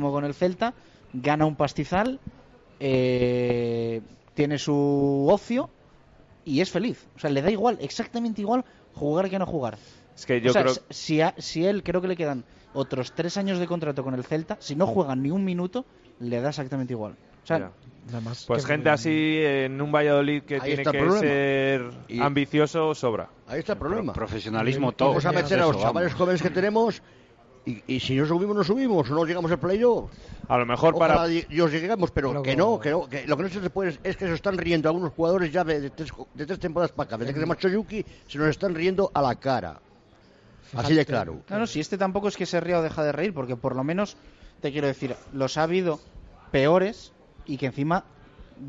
[0.00, 0.74] con el Celta,
[1.12, 2.20] gana un pastizal,
[2.78, 4.00] eh,
[4.34, 5.68] tiene su ocio
[6.44, 7.06] y es feliz.
[7.16, 9.78] O sea, le da igual, exactamente igual jugar que no jugar.
[10.16, 12.44] Es que yo O sea, creo si, a- si él creo que le quedan
[12.74, 15.84] otros tres años de contrato con el Celta, si no juega ni un minuto,
[16.20, 17.16] le da exactamente igual.
[17.42, 17.70] O sea, Ya.
[18.06, 21.20] Nada más Pues gente así en un Valladolid que Ahí tiene que problema.
[21.20, 23.28] ser Y- ambicioso sobra.
[23.46, 24.12] Ahí está el problema.
[24.12, 25.10] Profesionalismo todo.
[25.10, 26.18] Vamos a meter a Eso, los chavales vamos.
[26.18, 27.02] jóvenes que tenemos
[27.66, 30.10] y, y si no subimos, no subimos, o no llegamos al playoff.
[30.48, 33.26] A lo mejor Ojalá para di- Dios lleguemos, pero Luego- que no, que no, que
[33.28, 35.80] lo que no se puede es, es que se están riendo algunos jugadores ya de,
[35.80, 37.18] de tres, de tres temporadas para acá.
[37.18, 39.78] Desde que se marchó Yuki, se nos están riendo a la cara.
[40.74, 41.42] Así de claro.
[41.48, 43.76] No, no, si este tampoco es que se ría o deja de reír, porque por
[43.76, 44.16] lo menos,
[44.60, 46.00] te quiero decir, los ha habido
[46.50, 47.12] peores
[47.52, 48.04] y que encima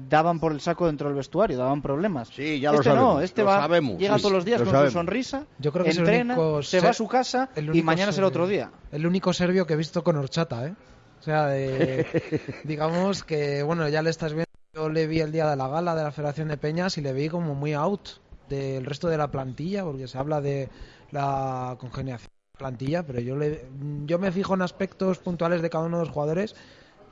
[0.09, 2.29] daban por el saco dentro del vestuario, daban problemas.
[2.29, 4.59] Sí, ya lo este no, sabemos, este lo va, sabemos, llega sí, todos los días
[4.61, 4.93] lo con sabemos.
[4.93, 7.49] su sonrisa, Yo creo que entrena, es el único se ser- va a su casa
[7.55, 8.71] el y mañana será otro día.
[8.91, 10.73] El único serbio que he visto con horchata, ¿eh?
[11.19, 12.05] O sea, de-
[12.63, 14.45] digamos que, bueno, ya le estás viendo.
[14.73, 17.11] Yo le vi el día de la gala de la Federación de Peñas y le
[17.11, 18.07] vi como muy out
[18.47, 20.69] del resto de la plantilla, porque se habla de
[21.11, 23.65] la congeniación de la plantilla, pero yo, le,
[24.05, 26.55] yo me fijo en aspectos puntuales de cada uno de los jugadores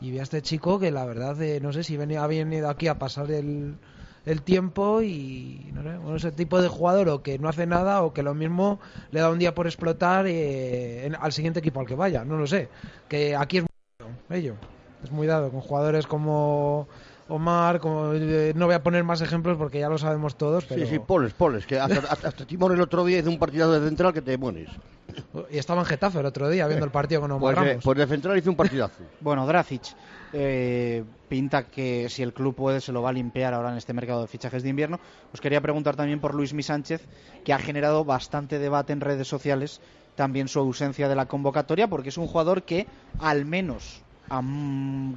[0.02, 2.70] y vi a este chico que la verdad, eh, no sé si venía, ha venido
[2.70, 3.76] aquí a pasar el,
[4.26, 8.02] el tiempo y no sé, bueno, ese tipo de jugador o que no hace nada
[8.04, 8.80] o que lo mismo
[9.12, 12.38] le da un día por explotar eh, en- al siguiente equipo al que vaya, no
[12.38, 12.70] lo sé.
[13.10, 13.70] Que aquí es muy
[14.00, 14.54] dado, ello,
[15.04, 16.88] es muy dado con jugadores como
[17.28, 20.86] Omar, como eh, no voy a poner más ejemplos porque ya lo sabemos todos, pero
[20.86, 21.66] Sí, sí, poles, poles.
[21.66, 24.38] Que hasta, hasta, hasta Timón el otro día hizo un partidazo de central que te
[24.39, 24.70] pones.
[25.51, 27.84] Y estaba en Getafe el otro día viendo el partido con Omar Pues, Ramos.
[27.84, 29.03] pues de central hizo un partidazo.
[29.22, 29.84] Bueno, Dracic
[30.34, 33.93] eh, pinta que si el club puede se lo va a limpiar ahora en este
[33.93, 34.99] mercado de fichajes de invierno.
[35.34, 37.01] Os quería preguntar también por Luis Mi Sánchez,
[37.43, 39.82] que ha generado bastante debate en redes sociales,
[40.15, 42.88] también su ausencia de la convocatoria, porque es un jugador que
[43.20, 44.41] al menos a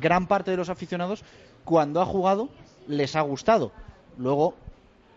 [0.01, 1.23] gran parte de los aficionados,
[1.65, 2.49] cuando ha jugado,
[2.89, 3.73] les ha gustado.
[4.17, 4.55] Luego,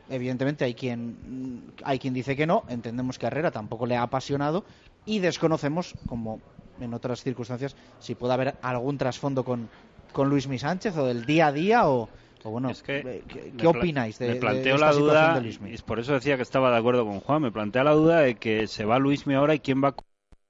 [0.10, 4.04] evidentemente, hay quien, mm, hay quien dice que no, entendemos que Herrera tampoco le ha
[4.04, 4.64] apasionado
[5.06, 6.40] y desconocemos, como
[6.80, 9.70] en otras circunstancias, si puede haber algún trasfondo con,
[10.12, 12.10] con Luis Mi Sánchez o del día a día o,
[12.44, 13.24] o bueno, Es que eh,
[13.58, 15.74] ¿qué, opináis de, me de planteo esta la duda de Luismi?
[15.74, 18.36] y por eso decía que estaba de acuerdo con Juan me plantea la duda de
[18.36, 19.96] que se va Luismi ahora y quién va a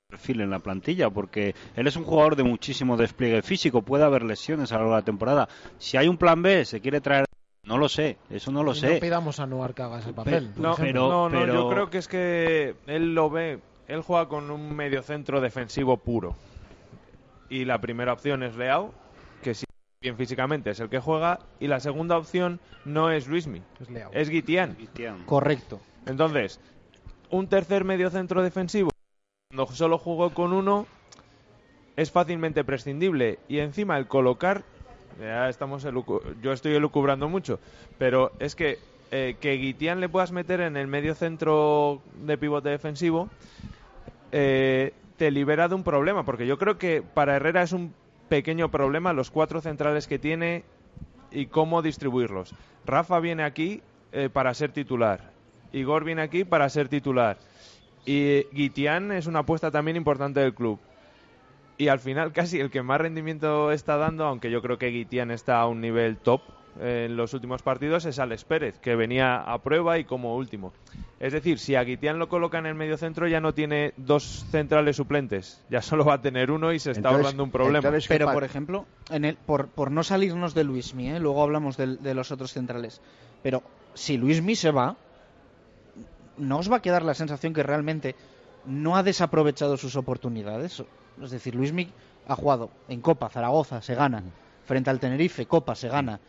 [0.10, 4.24] perfil en la plantilla porque él es un jugador de muchísimo despliegue físico puede haber
[4.24, 7.25] lesiones a lo largo de la temporada si hay un plan B se quiere traer
[7.66, 10.14] no lo sé eso no lo Y sé No pidamos a Nuar que haga ese
[10.14, 10.52] papel.
[10.56, 11.08] No, ejemplo.
[11.10, 14.76] no, no, pero- yo creo que es que él lo ve, él juega con un
[14.76, 16.36] mediocentro defensivo puro.
[17.50, 18.94] Y la primera opción es Leao,
[19.44, 19.66] que sí
[20.02, 24.12] bien físicamente es el que juega, y la segunda opción no es Luismi, Es Leao.
[24.14, 24.76] es Guitián.
[25.26, 25.80] Correcto.
[26.06, 26.60] Entonces,
[27.32, 28.90] un tercer mediocentro defensivo,
[29.50, 30.86] cuando solo jugó con uno,
[31.96, 33.40] es fácilmente prescindible.
[33.48, 34.64] Y encima el colocar,
[35.20, 35.86] ya estamos
[36.42, 37.60] yo estoy elucubrando mucho,
[37.98, 38.80] pero es que
[39.12, 43.30] eh, que Guitián le puedas meter en el medio centro de pivote defensivo,
[44.32, 47.94] eh, te libera de un problema, porque yo creo que para Herrera es un
[48.30, 50.64] pequeño problema los cuatro centrales que tiene
[51.32, 52.54] y cómo distribuirlos.
[52.86, 55.32] Rafa viene aquí eh, para ser titular,
[55.72, 57.38] Igor viene aquí para ser titular
[58.06, 60.80] y Guitián es una apuesta también importante del club.
[61.78, 65.30] Y al final casi el que más rendimiento está dando, aunque yo creo que Guitián
[65.32, 66.42] está a un nivel top
[66.80, 70.74] en los últimos partidos, es Alex Pérez, que venía a prueba y como último.
[71.22, 74.46] Es decir, si a Guitián lo coloca en el medio centro ya no tiene dos
[74.52, 77.78] centrales suplentes, ya solo va a tener uno y se está Entonces- ahorrando un problema.
[77.78, 81.20] entonces, ¿qué Pero, por ejemplo, en el, por, por no salirnos de Luismi, ¿eh?
[81.22, 83.02] luego hablamos del- de, los otros centrales.
[83.42, 83.64] Pero
[83.94, 84.98] si Luismi se va,
[86.38, 88.16] ¿no os va a quedar la sensación que realmente
[88.68, 90.84] no ha desaprovechado sus oportunidades?
[91.22, 91.90] Es decir, Luismi
[92.28, 94.24] ha jugado en Copa, Zaragoza, se gana.
[94.66, 96.20] Frente al Tenerife, Copa, se gana.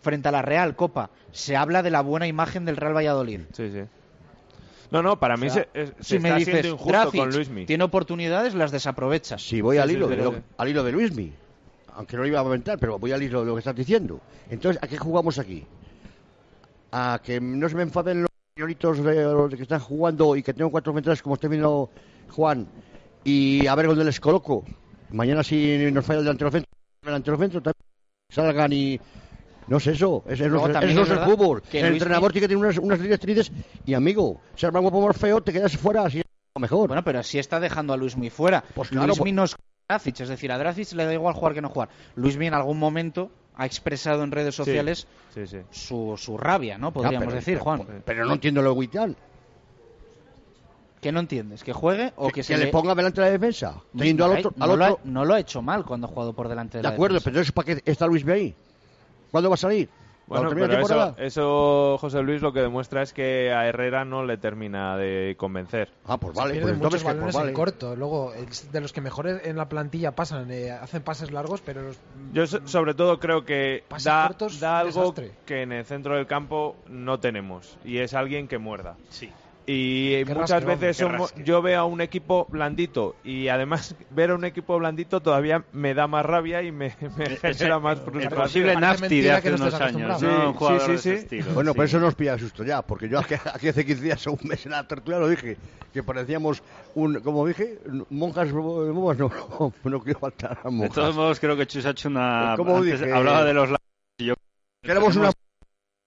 [0.00, 3.40] Frente a la Real, Copa, se habla de la buena imagen del Real Valladolid.
[3.52, 3.82] Sí, sí.
[4.90, 7.20] No, no, para mí O sea, se, es- se si me dices, siendo injusto Dracic
[7.20, 7.66] con Luismi.
[7.66, 9.36] tiene oportunidades, las desaprovecha.
[9.36, 10.38] Si voy Sí, al, sí, hilo sí, de lo- sí.
[10.56, 11.32] al hilo de Luismi,
[11.94, 14.20] aunque no lo iba a comentar, pero voy al hilo de lo que estás diciendo.
[14.48, 15.66] Entonces, ¿a qué jugamos aquí?
[16.92, 18.27] A que no se me enfaden los
[18.62, 21.90] señoritos de los que están jugando y que tengo cuatro centrales como está viendo
[22.30, 22.66] Juan
[23.22, 24.64] y a ver dónde les coloco.
[25.10, 26.68] Mañana si nos falla el delantero centro,
[27.02, 27.84] el delantero centro también
[28.28, 28.98] salgan y
[29.68, 31.62] no sé eso, es, es, no, también es es es el fútbol.
[31.62, 33.52] que El Luismi- entrenador tiene que tener unas, unas directrices
[33.86, 36.24] y amigo, si arma guapo más feo, te quedas fuera así es
[36.56, 36.88] lo mejor.
[36.88, 38.64] Bueno, pero así está dejando a Luismi fuera.
[38.74, 39.56] Pues claro, Luismi pues- no es
[39.88, 41.90] Dracic, es decir, a Dracic le da igual jugar que no jugar.
[42.16, 45.58] Luismi en algún momento ha expresado en redes sociales Sí, sí.
[45.70, 46.92] su, su rabia, ¿no?
[46.92, 47.82] Podríamos pero- decir, Juan.
[48.04, 49.16] Pero no entiendo lo de Guitián.
[51.00, 51.62] ¿Qué no entiendes?
[51.62, 53.80] ¿Que juegue o que, que, se le ponga delante de la defensa.
[53.96, 56.32] Teniendo al No, al lo ha- otro no lo ha hecho mal cuando ha jugado
[56.32, 57.24] por delante de, de la acuerdo, defensa.
[57.30, 58.54] pero entonces ¿para qué está Luis B ahí?
[59.30, 59.88] ¿Cuándo va a salir?
[60.28, 64.04] Bueno, ¿Cuando termine pero eso, eso, José Luis, lo que demuestra es que a Herrera
[64.04, 65.88] no le termina de convencer.
[66.04, 67.96] Ah, pues Pierde muchos balones en corto.
[67.96, 71.80] Luego, es de los que mejores en la plantilla pasan, eh, hacen pases largos, pero
[71.82, 71.98] los-
[72.34, 75.32] Yo so- sobre todo creo que Pases da, cortos, da algo desastre.
[75.46, 78.96] que en el centro del campo no tenemos y es alguien que muerda.
[79.08, 79.30] Sí.
[79.70, 84.30] Y Que muchas rasque, veces somos- yo veo a un equipo blandito y además ver
[84.30, 88.40] a un equipo blandito todavía me da más rabia y me, me genera más frustración.
[88.42, 90.22] posible Parece Nafti de hace unos años.
[90.22, 90.58] ¿no?
[90.58, 91.10] Sí, de sí, ese sí.
[91.10, 91.76] estilo, Bueno, sí.
[91.76, 94.32] pero eso no os pilla susto ya, porque yo aquí, aquí hace 15 días o
[94.32, 95.58] un mes en la tertulia lo dije,
[95.92, 96.62] que parecíamos
[96.94, 100.94] un, como dije, monjas bobas, no, no, no quiero faltar a De monjas.
[100.94, 102.54] todos modos, creo que Chus ha hecho una.
[102.56, 103.12] ¿Cómo antes dije?
[103.12, 103.68] Hablaba de los.
[104.18, 104.32] Yo,
[104.82, 105.30] Queremos una,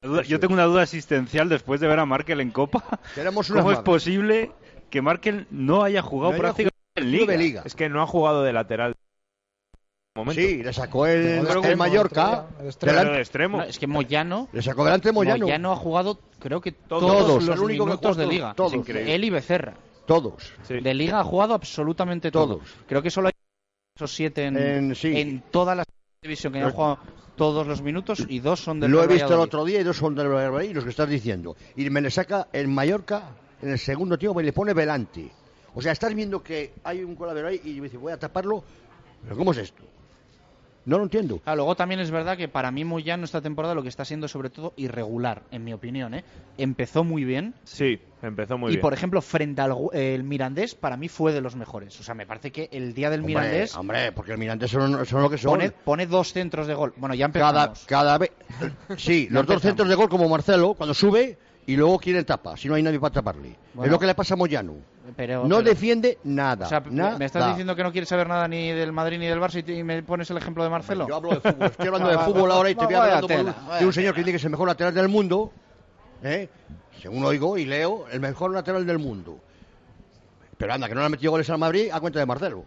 [0.02, 2.84] duda- yo tengo una duda existencial después de ver a Markel en Copa.
[3.54, 4.52] ¿Cómo es posible
[4.90, 7.32] que Markel no haya jugado No haya prácticamente en jugado Liga?
[7.32, 7.62] de liga.
[7.66, 8.94] Es que no ha jugado de lateral.
[10.16, 10.42] Momento.
[10.42, 12.98] Sí, le sacó el, el Mallorca, de extremo.
[13.00, 13.58] Delante- de extremo.
[13.60, 17.02] No, es que Moyano, le sacó delante de Moyano, Moyano ha jugado, creo que todos,
[17.02, 18.54] Todos, los el único que minutos de liga.
[18.54, 18.74] todos.
[18.90, 19.74] Él y Becerra.
[20.06, 20.52] todos.
[20.68, 20.82] Sí.
[20.82, 22.58] De liga ha jugado absolutamente todo.
[22.58, 22.70] Todos.
[22.90, 23.34] Creo que solo hay
[23.96, 25.18] esos siete en, En- sí.
[25.18, 25.86] en toda la
[26.22, 27.00] división que han jugado
[27.42, 29.48] todos los minutos y dos son del Lo he visto el Valladolid.
[29.48, 31.56] otro día y dos son del Real Madrid, los que estás diciendo.
[31.76, 33.32] Y me le saca el Mallorca
[33.64, 35.32] en el segundo tiempo y le pone Velante.
[35.74, 38.64] O sea, estás viendo que hay un coladero ahí y me dice, voy a taparlo.
[39.24, 39.82] ¿Pero cómo es esto?
[40.84, 41.42] No lo entiendo.
[41.46, 44.28] Ah, luego también es verdad que para mí Moyano esta temporada lo que está siendo
[44.28, 46.14] sobre todo irregular, en mi opinión.
[46.16, 46.24] ¿eh?
[46.58, 48.82] Empezó muy bien Sí, empezó muy y bien.
[48.82, 52.00] por ejemplo frente al el Mirandés para mí fue de los mejores.
[52.00, 55.06] O sea, me parece que el día del Hombre, Mirandés hombre, porque el Mirandés son,
[55.06, 55.52] son lo que son.
[55.52, 56.94] pone, pone dos centros de gol.
[56.98, 57.86] Bueno, ya empezamos.
[57.86, 58.32] cada, cada vez.
[58.98, 62.68] Sí, los dos centros de gol como Marcelo, cuando sube y luego quieren tapar, si
[62.68, 63.56] no hay nadie para taparle.
[63.74, 63.86] Bueno.
[63.86, 64.76] es lo que le pasa a Moyano.
[65.16, 66.66] Pero- no pero- defiende nada.
[66.66, 67.18] O sea, nada.
[67.18, 69.84] me estás diciendo que no quieres saber nada ni del Madrid ni del Barça y,
[69.84, 71.08] me pones el ejemplo de Marcelo.
[71.08, 73.80] Yo hablo de fútbol, estoy hablando de fútbol ahora y te voy un- tela, vaya
[73.80, 75.52] de un señor que dice que es el mejor lateral del mundo,
[76.24, 76.50] ¿eh?
[77.02, 79.40] según oigo y leo, el mejor lateral del mundo.
[80.58, 82.64] Pero anda, que no le ha metido goles al Madrid a cuenta de Marcelo.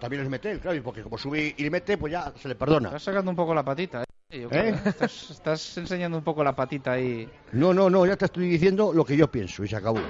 [0.00, 2.54] También les mete él, claro, porque como sube y le mete, pues ya se le
[2.54, 2.88] perdona.
[2.88, 4.06] Estás sacando un poco la patita, ¿eh?
[4.30, 4.74] ¿Eh?
[4.84, 7.28] Estás, estás enseñando un poco la patita ahí.
[7.52, 10.00] No, no, no, ya te estoy diciendo lo que yo pienso y se acabó.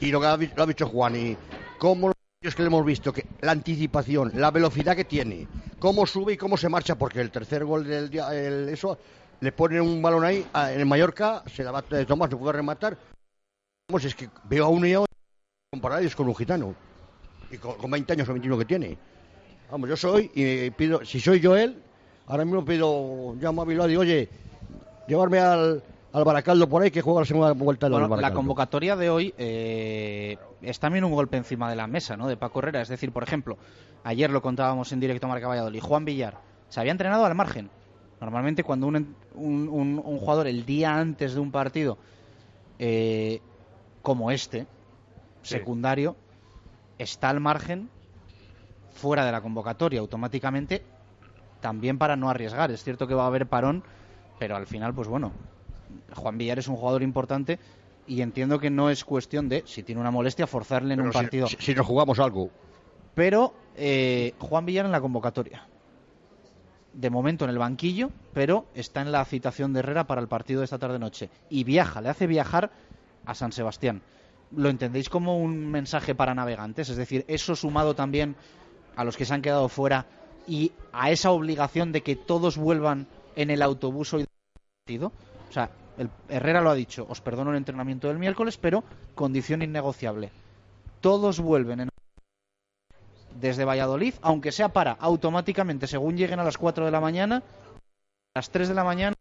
[0.00, 1.36] Y lo que ha, lo ha dicho Juan, y
[1.78, 5.46] cómo los que le hemos visto, que la anticipación, la velocidad que tiene,
[5.78, 8.98] cómo sube y cómo se marcha, porque el tercer gol del día, el- eso,
[9.40, 12.38] le pone un balón ahí, a- en el Mallorca, se la va a Tomás, no
[12.38, 12.96] puede rematar.
[13.88, 15.12] Vamos, es que veo a uno y a otro
[15.72, 16.74] comparados con un gitano,
[17.50, 18.96] y con, con 20 años o 21 que tiene.
[19.70, 21.80] Vamos, yo soy, y pido, si soy yo él,
[22.26, 24.28] ahora mismo pido, llamo a Bilbao y digo, oye,
[25.06, 28.96] llevarme al, al Baracaldo por ahí que juega la segunda vuelta del Bueno, la convocatoria
[28.96, 32.28] de hoy eh, es también un golpe encima de la mesa, ¿no?
[32.28, 32.80] De Paco Herrera.
[32.82, 33.56] Es decir, por ejemplo,
[34.04, 37.68] ayer lo contábamos en directo a Marca Valladolid, Juan Villar se había entrenado al margen.
[38.20, 38.96] Normalmente cuando un,
[39.34, 41.98] un- un- un jugador el día antes de un partido,
[42.78, 43.40] eh,
[44.00, 44.66] como este,
[45.42, 45.56] Sí.
[45.58, 46.14] secundario,
[46.98, 47.88] está al margen,
[48.94, 50.82] fuera de la convocatoria automáticamente,
[51.62, 52.70] también para no arriesgar.
[52.70, 53.82] Es cierto que va a haber parón,
[54.38, 55.32] pero al final, pues bueno,
[56.14, 57.58] Juan Villar es un jugador importante
[58.06, 61.12] y entiendo que no es cuestión de, si tiene una molestia, forzarle en Pero un
[61.14, 61.46] si- partido.
[61.46, 62.50] Si, si nos jugamos algo,
[63.14, 65.66] Pero eh, Juan Villar en la convocatoria.
[66.92, 70.60] De momento en el banquillo, pero está en la citación de Herrera para el partido
[70.60, 71.30] de esta tarde-noche.
[71.48, 72.70] Y viaja, le hace viajar
[73.24, 74.02] a San Sebastián.
[74.54, 76.90] ¿Lo entendéis como un mensaje para navegantes?
[76.90, 78.36] Es decir, eso sumado también
[78.94, 80.04] a los que se han quedado fuera
[80.46, 84.26] y a esa obligación de que todos vuelvan en el autobús hoy
[84.84, 85.12] partido.
[85.48, 88.84] O sea, el Herrera lo ha dicho, os perdono el entrenamiento del miércoles, pero
[89.14, 90.30] condición innegociable.
[91.00, 91.88] Todos vuelven en
[93.34, 97.36] desde Valladolid, aunque sea para automáticamente, según lleguen a las 4 de la mañana,
[98.34, 99.16] a las 3 de la mañana,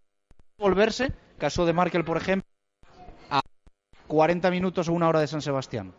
[0.57, 2.47] volverse, caso de Markel, por ejemplo,
[3.29, 3.41] a
[4.07, 5.93] 40 minutos o una hora de San Sebastián.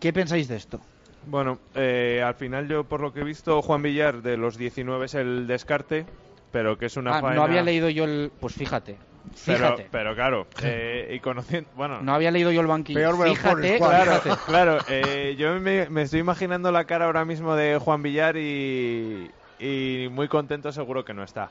[0.00, 0.80] ¿Qué pensáis de esto?
[1.26, 5.06] Bueno, eh, al final yo por lo que he visto, Juan Villar de los 19
[5.06, 6.06] es el descarte,
[6.50, 7.36] pero que es una Ah, faena...
[7.36, 8.30] no había leído yo el...
[8.40, 8.98] Pues fíjate,
[9.46, 9.88] Pero, fíjate.
[9.90, 11.68] pero claro, eh, y conociendo...
[11.74, 12.98] Bueno, No había leído yo el banquillo.
[12.98, 13.78] Peor fíjate.
[13.78, 14.42] Claro, fíjate.
[14.46, 14.78] claro.
[14.88, 20.08] eh, yo me, me estoy imaginando la cara ahora mismo de Juan Villar y, y
[20.10, 21.50] muy contento seguro que no está.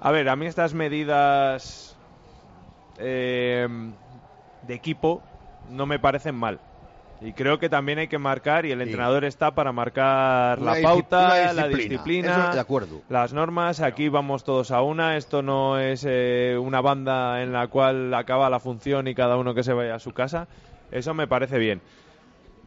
[0.00, 1.96] A ver, a mí estas medidas
[2.98, 3.68] eh,
[4.66, 5.22] de equipo
[5.70, 6.58] no me parecen mal.
[7.22, 10.82] Y creo que también hay que marcar, y el entrenador está para marcar Una la
[10.82, 11.76] pauta, la disciplina.
[11.88, 13.00] disciplina, Eso de acuerdo.
[13.10, 13.80] las normas.
[13.80, 15.16] Aquí vamos todos a una.
[15.16, 19.52] Esto no es eh, una banda en la cual acaba la función y cada uno
[19.54, 20.48] que se vaya a su casa.
[20.90, 21.82] Eso me parece bien.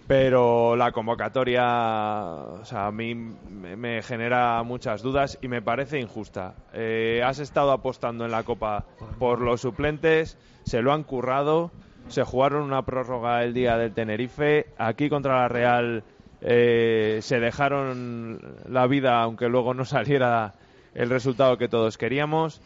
[0.05, 5.97] Pero la convocatoria, o sea, a mí me me genera muchas dudas y me parece
[5.99, 6.55] injusta.
[6.73, 8.83] Eh, has estado apostando en la Copa
[9.17, 11.71] por los suplentes, se lo han currado,
[12.07, 16.03] se jugaron una prórroga el día del Tenerife, aquí contra la Real
[16.41, 20.53] eh, se dejaron la vida aunque luego no saliera
[20.93, 22.61] el resultado que todos queríamos.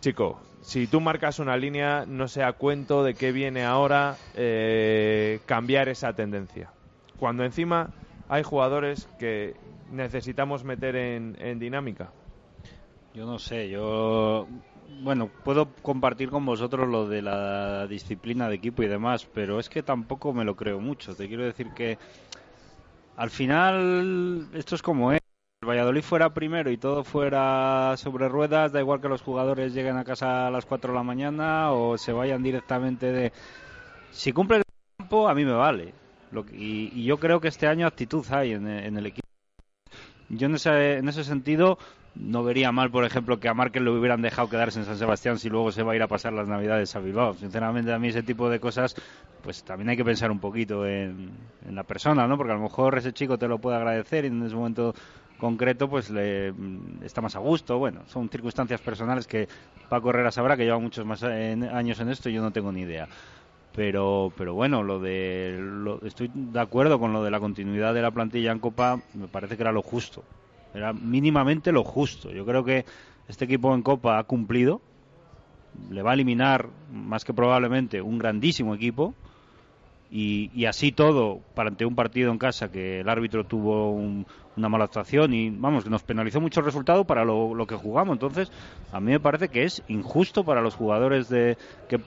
[0.00, 5.88] Chico, si tú marcas una línea, no sea cuento de qué viene ahora eh, cambiar
[5.88, 6.70] esa tendencia.
[7.18, 7.90] Cuando encima
[8.28, 9.54] hay jugadores que
[9.90, 12.10] necesitamos meter en, en dinámica.
[13.14, 14.46] Yo no sé, yo
[15.02, 19.68] bueno, puedo compartir con vosotros lo de la disciplina de equipo y demás, pero es
[19.68, 21.14] que tampoco me lo creo mucho.
[21.14, 21.98] Te quiero decir que
[23.16, 25.20] al final esto es como es.
[25.62, 29.96] El Valladolid fuera primero y todo fuera sobre ruedas, da igual que los jugadores lleguen
[29.96, 33.32] a casa a las 4 de la mañana o se vayan directamente de...
[34.12, 34.64] Si cumple el
[34.98, 35.94] campo, a mí me vale.
[36.32, 39.26] Lo que- y, y yo creo que este año actitud hay en, en el equipo.
[40.28, 41.78] Yo en ese, en ese sentido
[42.18, 45.38] no vería mal, por ejemplo, que a Markel lo hubieran dejado quedarse en San Sebastián
[45.38, 47.34] si luego se va a ir a pasar las Navidades a Bilbao.
[47.34, 48.94] Sinceramente, a mí ese tipo de cosas,
[49.42, 51.36] pues también hay que pensar un poquito en,
[51.70, 52.36] la persona, ¿no?
[52.36, 54.94] Porque a lo mejor ese chico te lo puede agradecer y en ese momento
[55.36, 56.54] concreto, pues le
[57.02, 57.78] está más a gusto.
[57.78, 59.48] Bueno, son circunstancias personales que
[59.88, 62.82] Paco Herrera sabrá que lleva muchos más años en esto y yo no tengo ni
[62.82, 63.08] idea
[63.72, 68.00] pero pero bueno lo de lo- estoy de acuerdo con lo de la continuidad de
[68.00, 70.22] la plantilla en Copa me parece que era lo justo
[70.76, 72.84] era mínimamente lo justo yo creo que
[73.28, 74.80] este equipo en Copa ha cumplido
[75.90, 79.14] le va a eliminar más que probablemente un grandísimo equipo
[80.08, 84.24] y, y así todo, para ante un partido en casa que el árbitro tuvo un-
[84.54, 87.74] una mala actuación y vamos, que nos penalizó mucho el resultado para lo, lo que
[87.74, 88.14] jugamos.
[88.14, 88.50] Entonces,
[88.92, 91.58] a mí me parece que es injusto para los jugadores de
[91.88, 91.98] que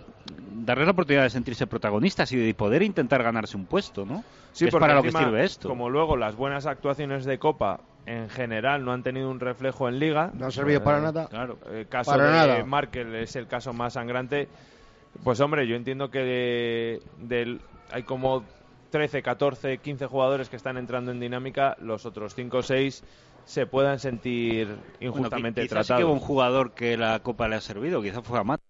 [0.65, 4.24] darles la oportunidad de sentirse protagonistas y de poder intentar ganarse un puesto, ¿no?
[4.53, 5.67] Sí, Que es para lo que sirve esto.
[5.67, 9.99] Como luego las buenas actuaciones de Copa en general no han tenido un reflejo en
[9.99, 10.32] Liga.
[10.34, 11.28] No han servido para nada.
[11.28, 11.60] Claro.
[11.72, 12.66] El caso Para de nada.
[12.66, 14.47] Markel es el caso más sangrante.
[15.24, 17.60] Pues hombre, yo entiendo que de-
[17.91, 18.43] hay como
[18.89, 23.03] 13, 14, 15 jugadores que están entrando en dinámica, los otros 5 o 6
[23.45, 26.03] se puedan sentir injustamente Bueno, sí que tratados.
[26.03, 28.64] hubo un jugador que la Copa le ha servido, quizás fue a Mata.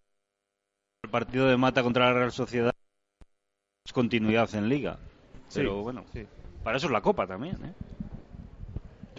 [1.04, 2.72] El partido de Mata contra la Real Sociedad
[3.86, 4.98] es continuidad en Liga.
[5.48, 6.04] Sí, Pero bueno,
[6.64, 7.74] para eso es la Copa también, ¿eh?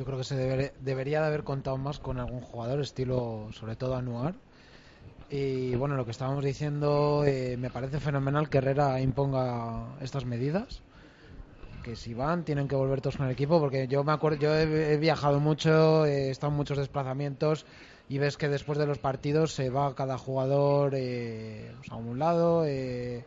[0.01, 3.77] Yo creo que se debe- debería de haber contado más con algún jugador, estilo sobre
[3.77, 4.33] todo Anuar.
[5.29, 10.81] Y bueno, lo que estábamos diciendo, eh, me parece fenomenal que Herrera imponga estas medidas.
[11.85, 14.55] Que si van, tienen que volver todos con el equipo, porque yo me acuerdo, yo
[14.55, 17.67] he, viajado mucho, he estado en muchos desplazamientos
[18.09, 22.19] y ves que después de los partidos se va cada jugador eh, pues, a un
[22.19, 22.65] lado.
[22.65, 23.23] eh,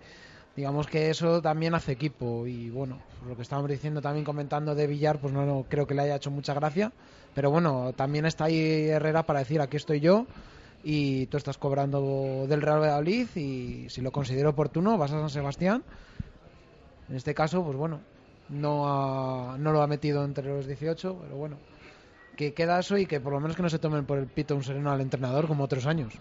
[0.55, 4.85] digamos que eso también hace equipo y bueno lo que estábamos diciendo también comentando de
[4.87, 6.91] Villar pues no, no creo que le haya hecho mucha gracia
[7.33, 10.25] pero bueno también está ahí Herrera para decir aquí estoy yo
[10.83, 15.29] y tú estás cobrando del Real Valladolid y si lo considero oportuno vas a San
[15.29, 15.83] Sebastián
[17.09, 17.99] en este caso pues bueno
[18.49, 21.57] no ha- no lo ha metido entre los 18 pero bueno
[22.35, 24.55] que queda eso y que por lo menos que no se tomen por el pito
[24.55, 26.13] un sereno al entrenador como otros años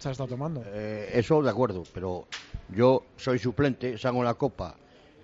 [0.00, 0.62] se ha estado tomando.
[0.66, 2.26] Eh, eso de acuerdo, pero
[2.70, 4.76] yo soy suplente, salgo en la Copa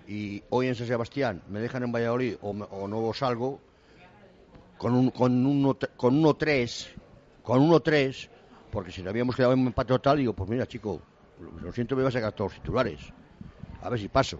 [0.07, 3.59] y hoy en San Sebastián me dejan en Valladolid o, o no salgo
[4.77, 6.89] con un con uno con uno tres
[7.43, 8.29] con uno tres
[8.71, 11.01] porque si no habíamos quedado en un empate total digo pues mira chico
[11.61, 12.99] lo, siento me vas a sacar todos los titulares.
[13.81, 14.39] A ver si paso.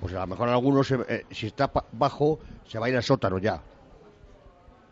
[0.00, 3.38] Pues a lo mejor algunos eh, si está bajo se va a ir al sótano
[3.38, 3.62] ya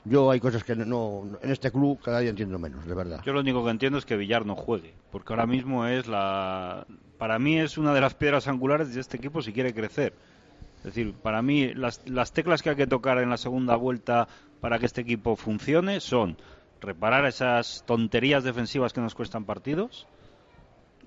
[0.05, 0.85] yo hay cosas que no,
[1.25, 3.23] no- en este club cada día entiendo menos de verdad.
[3.25, 6.87] Yo lo único que entiendo es que Villar no juegue, porque ahora mismo es la...
[7.19, 10.15] Para mí es una de las piedras angulares de este equipo si quiere crecer.
[10.79, 14.27] Es decir, para mí las, las teclas que hay que tocar en la segunda vuelta
[14.61, 16.39] para que este equipo funcione son
[16.81, 20.07] reparar esas tonterías defensivas que nos cuestan partidos.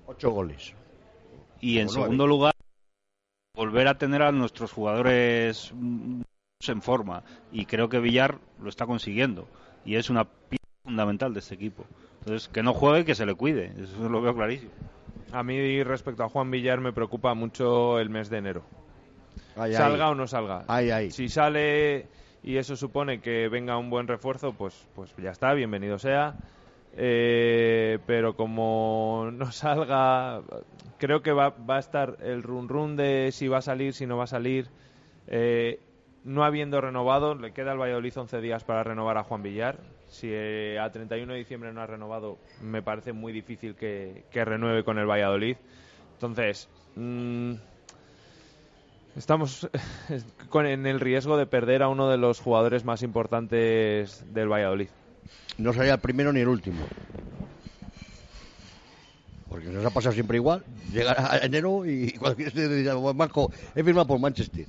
[0.06, 0.74] Ocho goles.
[1.60, 2.54] Y en segundo lugar
[3.56, 5.72] volver a tener a nuestros jugadores
[6.68, 9.48] en forma y creo que Villar lo está consiguiendo
[9.84, 11.84] y es una pieza fundamental de este equipo
[12.20, 14.72] entonces que no juegue y que se le cuide eso lo veo clarísimo
[15.32, 18.62] A mí respecto a Juan Villar me preocupa mucho el mes de enero.
[19.56, 19.74] Ay, ay.
[19.74, 20.64] salga o no salga.
[20.68, 21.10] Ay, ay.
[21.10, 22.06] Si sale
[22.42, 26.36] y eso supone que venga un buen refuerzo, pues, pues ya está, bienvenido sea.
[26.96, 30.42] Eh, pero como no salga,
[30.98, 34.06] creo que va, va a estar el run run de si va a salir, si
[34.06, 34.68] no va a salir.
[35.26, 35.80] Eh,
[36.24, 39.78] no habiendo renovado, le queda al Valladolid 11 días para renovar a Juan Villar.
[40.08, 44.84] Si eh, a 31 de diciembre no ha renovado, me parece muy difícil que, renueve
[44.84, 45.56] con el Valladolid.
[46.14, 47.54] Entonces, mm,
[49.16, 49.68] estamos
[50.48, 54.88] con, en el riesgo de perder a uno de los jugadores más importantes del Valladolid.
[55.58, 56.86] No sería el primero ni el último.
[59.50, 60.64] Porque nos ha pasado siempre igual.
[60.90, 64.66] Llega a enero y cualquier dice, "Pues, Marco, he firmado por Manchester.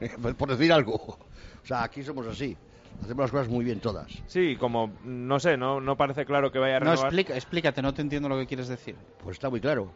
[0.38, 0.94] por decir algo.
[0.94, 2.56] O sea, aquí somos así.
[3.02, 4.10] Hacemos las cosas muy bien todas.
[4.26, 7.06] Sí, como no sé, no, no parece claro que vaya a No, renovar.
[7.08, 8.96] explica, explícate, no te entiendo lo que quieres decir.
[9.22, 9.92] Pues está muy claro.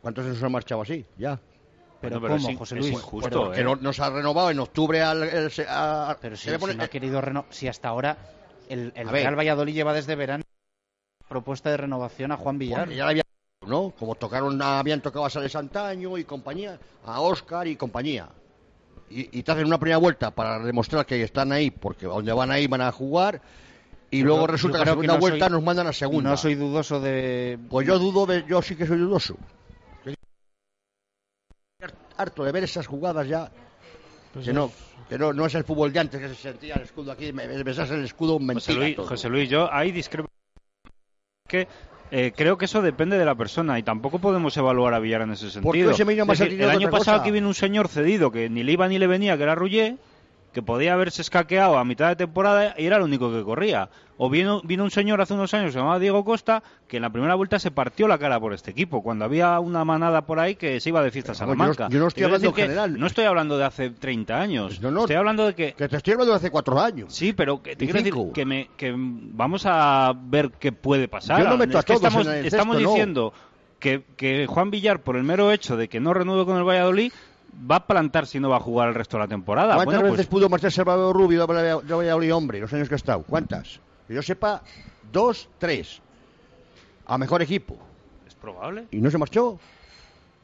[0.00, 1.04] ¿Cuántos se nos han marchado así?
[1.18, 1.38] Ya.
[2.00, 2.92] Pero pero ¿cómo, es in- José es Luis?
[2.94, 5.22] injusto, Pero- Que no, nos ha renovado en octubre al...
[5.24, 8.16] el- se- a- Pero si, si no ha querido renovar, si hasta ahora
[8.70, 9.12] el, el ver.
[9.24, 10.42] Real Valladolid lleva desde verano
[11.28, 12.80] propuesta de renovación a Juan Villar.
[12.80, 13.22] Porque ya la había,
[13.66, 13.92] ¿no?
[13.98, 18.28] Como tocaron, habían tocado a Sales Antaño y compañía, a Oscar y compañía.
[19.10, 22.32] Y, y te hacen una primera vuelta para demostrar que están ahí, porque a donde
[22.32, 23.42] van ahí van a jugar,
[24.10, 26.30] y Yo luego resulta que la que segunda no vuelta soy- nos mandan a segunda.
[26.30, 27.58] No soy dudoso de...
[27.68, 29.36] Pues yo dudo de, yo sí que soy dudoso.
[32.16, 33.50] Harto de ver esas jugadas ya.
[34.32, 34.70] Pues que no,
[35.08, 37.46] que no, no es el fútbol de antes que se sentía el escudo aquí, me,
[37.62, 38.78] besas el escudo, José mentira.
[38.78, 39.06] Luis, todo.
[39.06, 40.28] José Luis, yo ahí discrepo.
[41.48, 41.66] Que
[42.10, 45.32] eh, creo que eso depende de la persona y tampoco podemos evaluar a Villar en
[45.32, 45.62] ese sentido.
[45.62, 47.22] Porque Es decir, el año pasado cosa.
[47.22, 49.96] aquí vino un señor cedido que ni le iba ni le venía, que era Rullé,
[50.52, 53.88] que podía haberse escaqueado a mitad de temporada y era el único que corría.
[54.22, 57.34] O vino, vino un señor hace unos años llamaba Diego Costa, que en la primera
[57.36, 60.78] vuelta se partió la cara por este equipo, cuando había una manada por ahí que
[60.80, 61.88] se iba de fiesta a vamos, yo no- Salamanca.
[61.94, 62.98] yo no estoy hablando en general.
[62.98, 64.80] No estoy hablando de hace 30 años.
[64.82, 65.00] no.
[65.00, 65.72] Estoy hablando de que...
[65.72, 67.14] Que te estoy hablando de hace cuatro años.
[67.14, 71.42] Sí, pero que, te quiero decir que, me, que vamos a ver qué puede pasar.
[71.42, 72.94] Yo no meto Es a que todos estamos, en el estamos cesto, no.
[72.94, 73.32] diciendo
[73.78, 77.12] que, que Juan Villar, por el mero hecho de que no renueve con el Valladolid,
[77.70, 79.74] va a plantar si no va a jugar el resto de la temporada.
[79.74, 82.96] ¿Cuántas Bueno, pues- veces pudo marchar Salvador Rubio de Valladolid- hombre, los años que ha
[82.96, 83.22] estado?
[83.22, 83.80] ¿Cuántas?
[84.08, 84.62] Que yo sepa,
[85.12, 86.00] dos, tres.
[87.06, 87.76] A mejor equipo.
[88.26, 88.86] Es probable.
[88.90, 89.58] ¿Y no se marchó?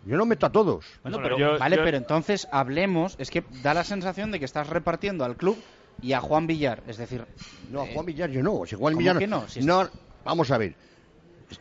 [0.05, 0.87] Yo no meto a todos.
[1.03, 3.17] Bueno, pero, vale, pero entonces hablemos.
[3.19, 5.57] Es que da la sensación de que estás repartiendo al club
[6.01, 6.83] y a Juan Villar.
[6.87, 7.25] Es decir.
[7.71, 8.65] No, a Juan Villar yo no.
[8.67, 9.49] Si Juan ¿cómo Villar que no?
[9.49, 9.89] Si no,
[10.25, 10.75] vamos a ver.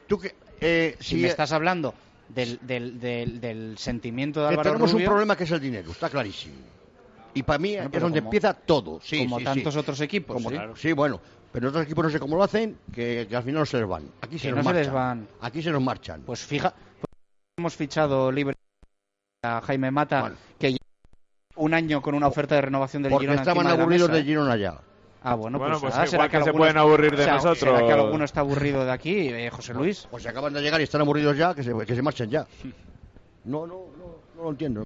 [0.07, 1.93] Tú que, eh, Si si me estás hablando
[2.29, 5.59] del, del, del, del sentimiento de que Álvaro tenemos Rubio, un problema que es el
[5.59, 6.55] dinero, está clarísimo.
[7.33, 8.99] Y para mí Bueno, es donde como- empieza todo.
[9.03, 9.79] Sí, como sí, tantos sí.
[9.79, 10.35] otros equipos.
[10.35, 10.57] Como- sí.
[10.75, 11.19] Sí, bueno.
[11.51, 13.87] Pero otros equipos no sé cómo lo hacen, que, que al final no se les
[13.87, 14.03] van.
[14.21, 15.27] Aquí se Que nos no se les van.
[15.41, 16.21] Aquí se nos marchan.
[16.25, 17.07] Pues fija, pues
[17.57, 18.55] hemos fichado libre
[19.43, 20.79] a Jaime Mata, que lleva
[21.55, 24.15] un año con una oferta de renovación del Porque Girona estaban de la aburridos mesa,
[24.15, 24.25] de ¿eh?
[24.25, 24.81] Girona ya.
[25.27, 27.25] Ah, bueno, Bueno, pues, pues igual será que se alguno pueden está- aburrir de o
[27.25, 27.57] sea, nosotros.
[27.59, 30.07] ¿Será que alguno está aburrido de aquí, eh, José Luis?
[30.11, 32.45] O se acaban de llegar y están aburridos ya, que se, que se marchen ya.
[33.45, 34.83] No, no, no, no lo entiendo.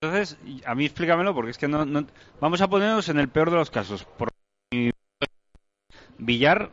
[0.00, 2.06] Entonces, a mí explícamelo, porque es que no, no-
[2.40, 4.04] Vamos a ponernos en el peor de los casos.
[4.04, 4.28] Por
[4.72, 4.90] mi-
[6.18, 6.70] Villar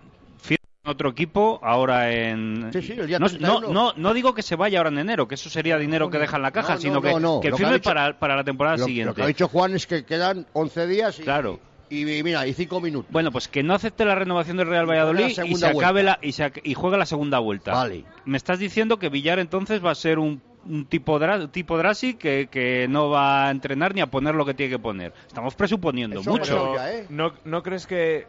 [0.85, 2.69] otro equipo ahora en...
[2.73, 3.61] Sí, sí, el día no, 31.
[3.61, 6.17] no, no, no digo que se vaya ahora en enero, que eso sería dinero que
[6.19, 8.77] deja en la caja, No, no, sino que, que firme dicho- para, para la temporada
[8.77, 9.09] Lo, siguiente.
[9.09, 11.59] lo que ha dicho Juan es que quedan 11 días y, Claro.
[11.89, 13.11] y, y mira, y 5 minutos.
[13.11, 15.77] Bueno, pues que no acepte la renovación del Real Y Valladolid la y, segunda se
[15.77, 17.73] acabe la, y, se y juegue la segunda vuelta.
[17.73, 18.03] Vale.
[18.25, 21.19] Me estás diciendo que Villar entonces va a ser un, un tipo,
[21.51, 24.79] tipo Drasi que, que no va a entrenar ni a poner lo que tiene que
[24.79, 25.13] poner.
[25.27, 26.75] Estamos presuponiendo mucho.
[26.87, 27.05] ¿eh?
[27.09, 28.25] ¿no, ¿No crees que,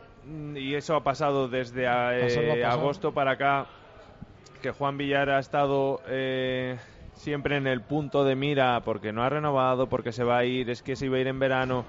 [0.57, 3.66] y eso ha pasado desde eh, agosto para acá,
[4.62, 6.77] que Juan Villar ha estado eh,
[7.14, 10.70] siempre en el punto de mira porque no ha renovado, porque se va a ir,
[10.70, 11.85] es que se iba a ir en verano?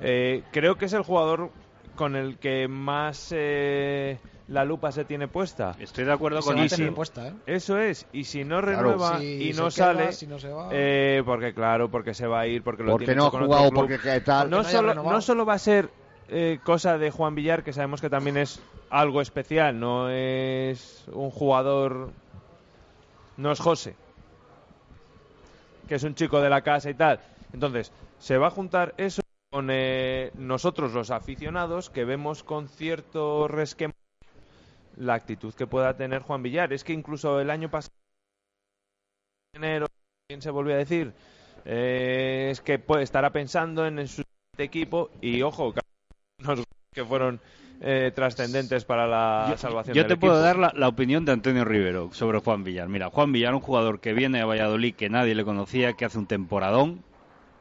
[0.00, 1.50] Eh, creo que es el jugador
[1.96, 4.18] con el que más eh,
[4.48, 5.74] la lupa se tiene puesta.
[5.78, 7.32] Estoy de acuerdo Se con puesta, ¿eh?
[7.46, 8.82] Eso es, y si no Claro.
[8.82, 10.68] renueva Si y no queda, sale, si no se va.
[10.72, 13.46] eh, porque claro, porque se va a ir, porque lo Porque tiene no con otro
[13.46, 13.80] jugado, club.
[13.80, 14.50] porque qué tal.
[14.50, 15.16] no, no haya solo, renovado.
[15.16, 15.90] no solo va a ser
[16.32, 18.60] eh, cosa de Juan Villar, que sabemos que también es
[18.90, 22.10] algo especial, no es un jugador,
[23.36, 23.94] no es José,
[25.88, 27.20] que es un chico de la casa y tal.
[27.52, 33.46] Entonces, se va a juntar eso con eh, nosotros los aficionados que vemos con cierto
[33.46, 33.94] resquemor
[34.96, 36.72] la actitud que pueda tener Juan Villar.
[36.72, 37.94] Es que incluso el año pasado,
[39.54, 39.86] en enero,
[40.26, 41.12] ¿quién se volvió a decir?
[41.64, 44.22] Eh, es que puede, estará pensando en, su
[44.58, 45.74] equipo y ojo,
[46.92, 47.40] que fueron
[47.80, 51.32] eh, trascendentes para la Yo- salvación Yo del te puedo dar la, la opinión de
[51.32, 52.88] Antonio Rivero sobre Juan Villar.
[52.88, 56.18] Mira, Juan Villar, un jugador que viene a Valladolid, que nadie le conocía, que hace
[56.18, 57.02] un temporadón,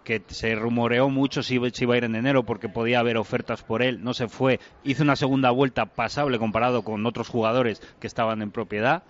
[0.03, 3.17] que se rumoreó mucho si iba, si iba a ir en enero porque podía haber
[3.17, 7.81] ofertas por él, no se fue, hizo una segunda vuelta pasable comparado con otros jugadores
[7.99, 9.03] que estaban en propiedad.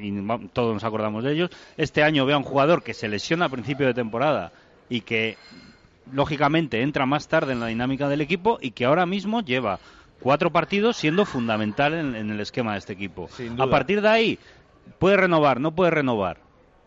[0.00, 0.12] Y
[0.52, 1.50] todos nos acordamos de ellos.
[1.76, 4.52] Este año veo a un jugador que se lesiona a principio de temporada
[4.88, 5.36] y que
[6.12, 9.78] lógicamente entra más tarde en la dinámica del equipo y que ahora mismo lleva
[10.20, 13.28] cuatro partidos siendo fundamental en, en el esquema de este equipo.
[13.62, 14.38] A partir de ahí,
[14.98, 16.38] puede renovar, no puede renovar.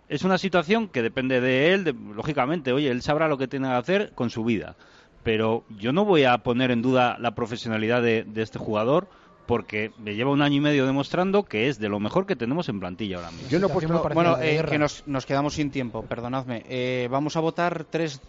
[0.10, 3.68] Es una situación que depende de él, de- lógicamente, oye, él sabrá lo que tiene
[3.70, 4.76] que hacer con su vida.
[5.24, 9.08] Pero yo no voy a poner en duda la profesionalidad de, de este jugador
[9.46, 12.70] porque me lleva un año y medio demostrando que es de lo mejor que tenemos
[12.70, 13.50] en plantilla ahora mismo.
[13.50, 16.64] Yo no puesto- Bueno, la de eh, que nos, nos quedamos sin tiempo, perdonadme.
[16.68, 18.20] Eh, vamos a votar 3,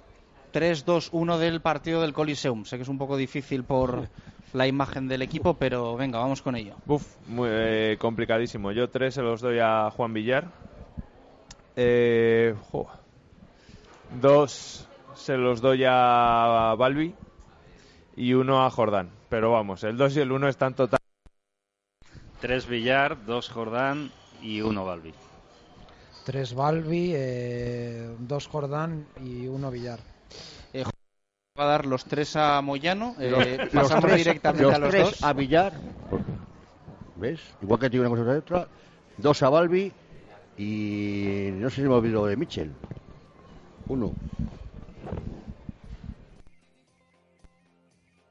[0.52, 2.64] 3, 2, 1 del partido del Coliseum.
[2.64, 4.08] Sé que es un poco difícil por
[4.52, 6.76] la imagen del equipo, pero venga, vamos con ello.
[6.86, 8.70] Uf, muy eh, complicadísimo.
[8.72, 10.48] Yo tres se los doy a Juan Villar.
[11.74, 12.86] Eh, jo.
[14.20, 17.14] Dos se los doy a Balbi.
[18.14, 19.10] Y uno a Jordán.
[19.30, 21.00] Pero vamos, el dos y el uno están total.
[22.40, 24.10] Tres Villar, dos Jordán
[24.42, 25.14] y uno Balbi.
[26.24, 30.11] Tres Balbi, eh, dos Jordán y uno Villar.
[31.58, 33.14] Va a dar los tres a Moyano.
[33.20, 35.22] eh, Los- pasamos los tres- directamente los a los tres dos.
[35.22, 35.72] a Villar.
[37.16, 37.40] ¿Ves?
[37.60, 38.68] Igual que tiene una cosa otra.
[39.18, 39.92] Dos a Balbi
[40.56, 42.72] y no sé si me olvidó de Mitchell.
[43.88, 44.12] Uno.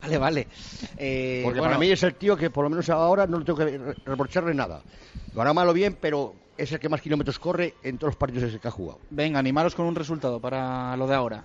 [0.01, 0.47] Vale, vale.
[0.97, 3.45] Eh, Porque bueno, para mí es el tío que por lo menos ahora no le
[3.45, 4.81] tengo que re- reprocharle nada.
[5.35, 8.59] Lo hará malo bien, pero es el que más kilómetros corre en todos los partidos
[8.59, 8.99] que ha jugado.
[9.11, 11.43] Venga, animaros con un resultado para lo de ahora.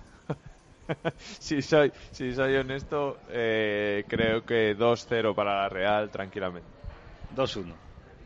[1.39, 6.67] si, soy, si soy honesto, eh, creo que 2-0 para la Real, tranquilamente.
[7.35, 7.73] 2-1.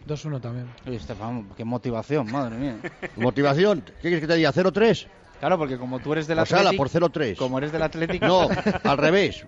[0.07, 0.67] 2-1 también.
[0.87, 2.77] Oye, Estefan, qué motivación, madre mía.
[3.17, 3.81] Motivación.
[3.81, 4.51] ¿Qué quieres que te diga?
[4.51, 5.07] ¿0-3?
[5.39, 7.35] Claro, porque como tú eres del Pues ala, Atlético, por 0-3.
[7.35, 8.47] como eres del Atlético, No,
[8.83, 9.43] al revés.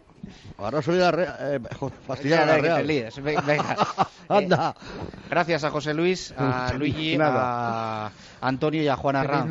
[0.58, 1.36] Ahora soy la Real.
[1.40, 1.60] Eh,
[2.08, 3.12] fastidiar a la Real.
[3.46, 3.78] Venga.
[4.28, 4.76] Anda.
[4.76, 8.10] Eh, gracias a José Luis, a Luigi, a
[8.48, 9.50] Antonio y a Juan Feliz Arranz.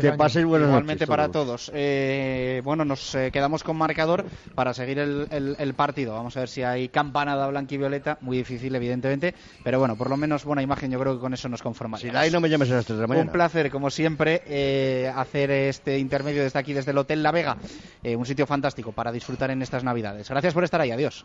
[0.00, 1.70] Que paséis buenas Igualmente noches para todos.
[1.74, 6.14] Eh, bueno, nos eh, quedamos con marcador para seguir el, el- el partido.
[6.14, 8.18] Vamos a ver si hay campanada blanca y violeta.
[8.20, 9.34] Muy difícil, evidentemente.
[9.62, 10.90] Pero bueno, por lo menos buena imagen.
[10.90, 12.00] Yo creo que con eso nos conformamos.
[12.00, 13.26] Si la hay, no me llames a las 3 de la mañana.
[13.26, 17.56] Un placer, como siempre, eh, hacer este intermedio desde aquí, desde el Hotel La Vega.
[18.02, 20.28] Eh, un sitio fantástico para disfrutar en estas Navidades.
[20.28, 20.90] Gracias por estar ahí.
[20.90, 21.24] Adiós.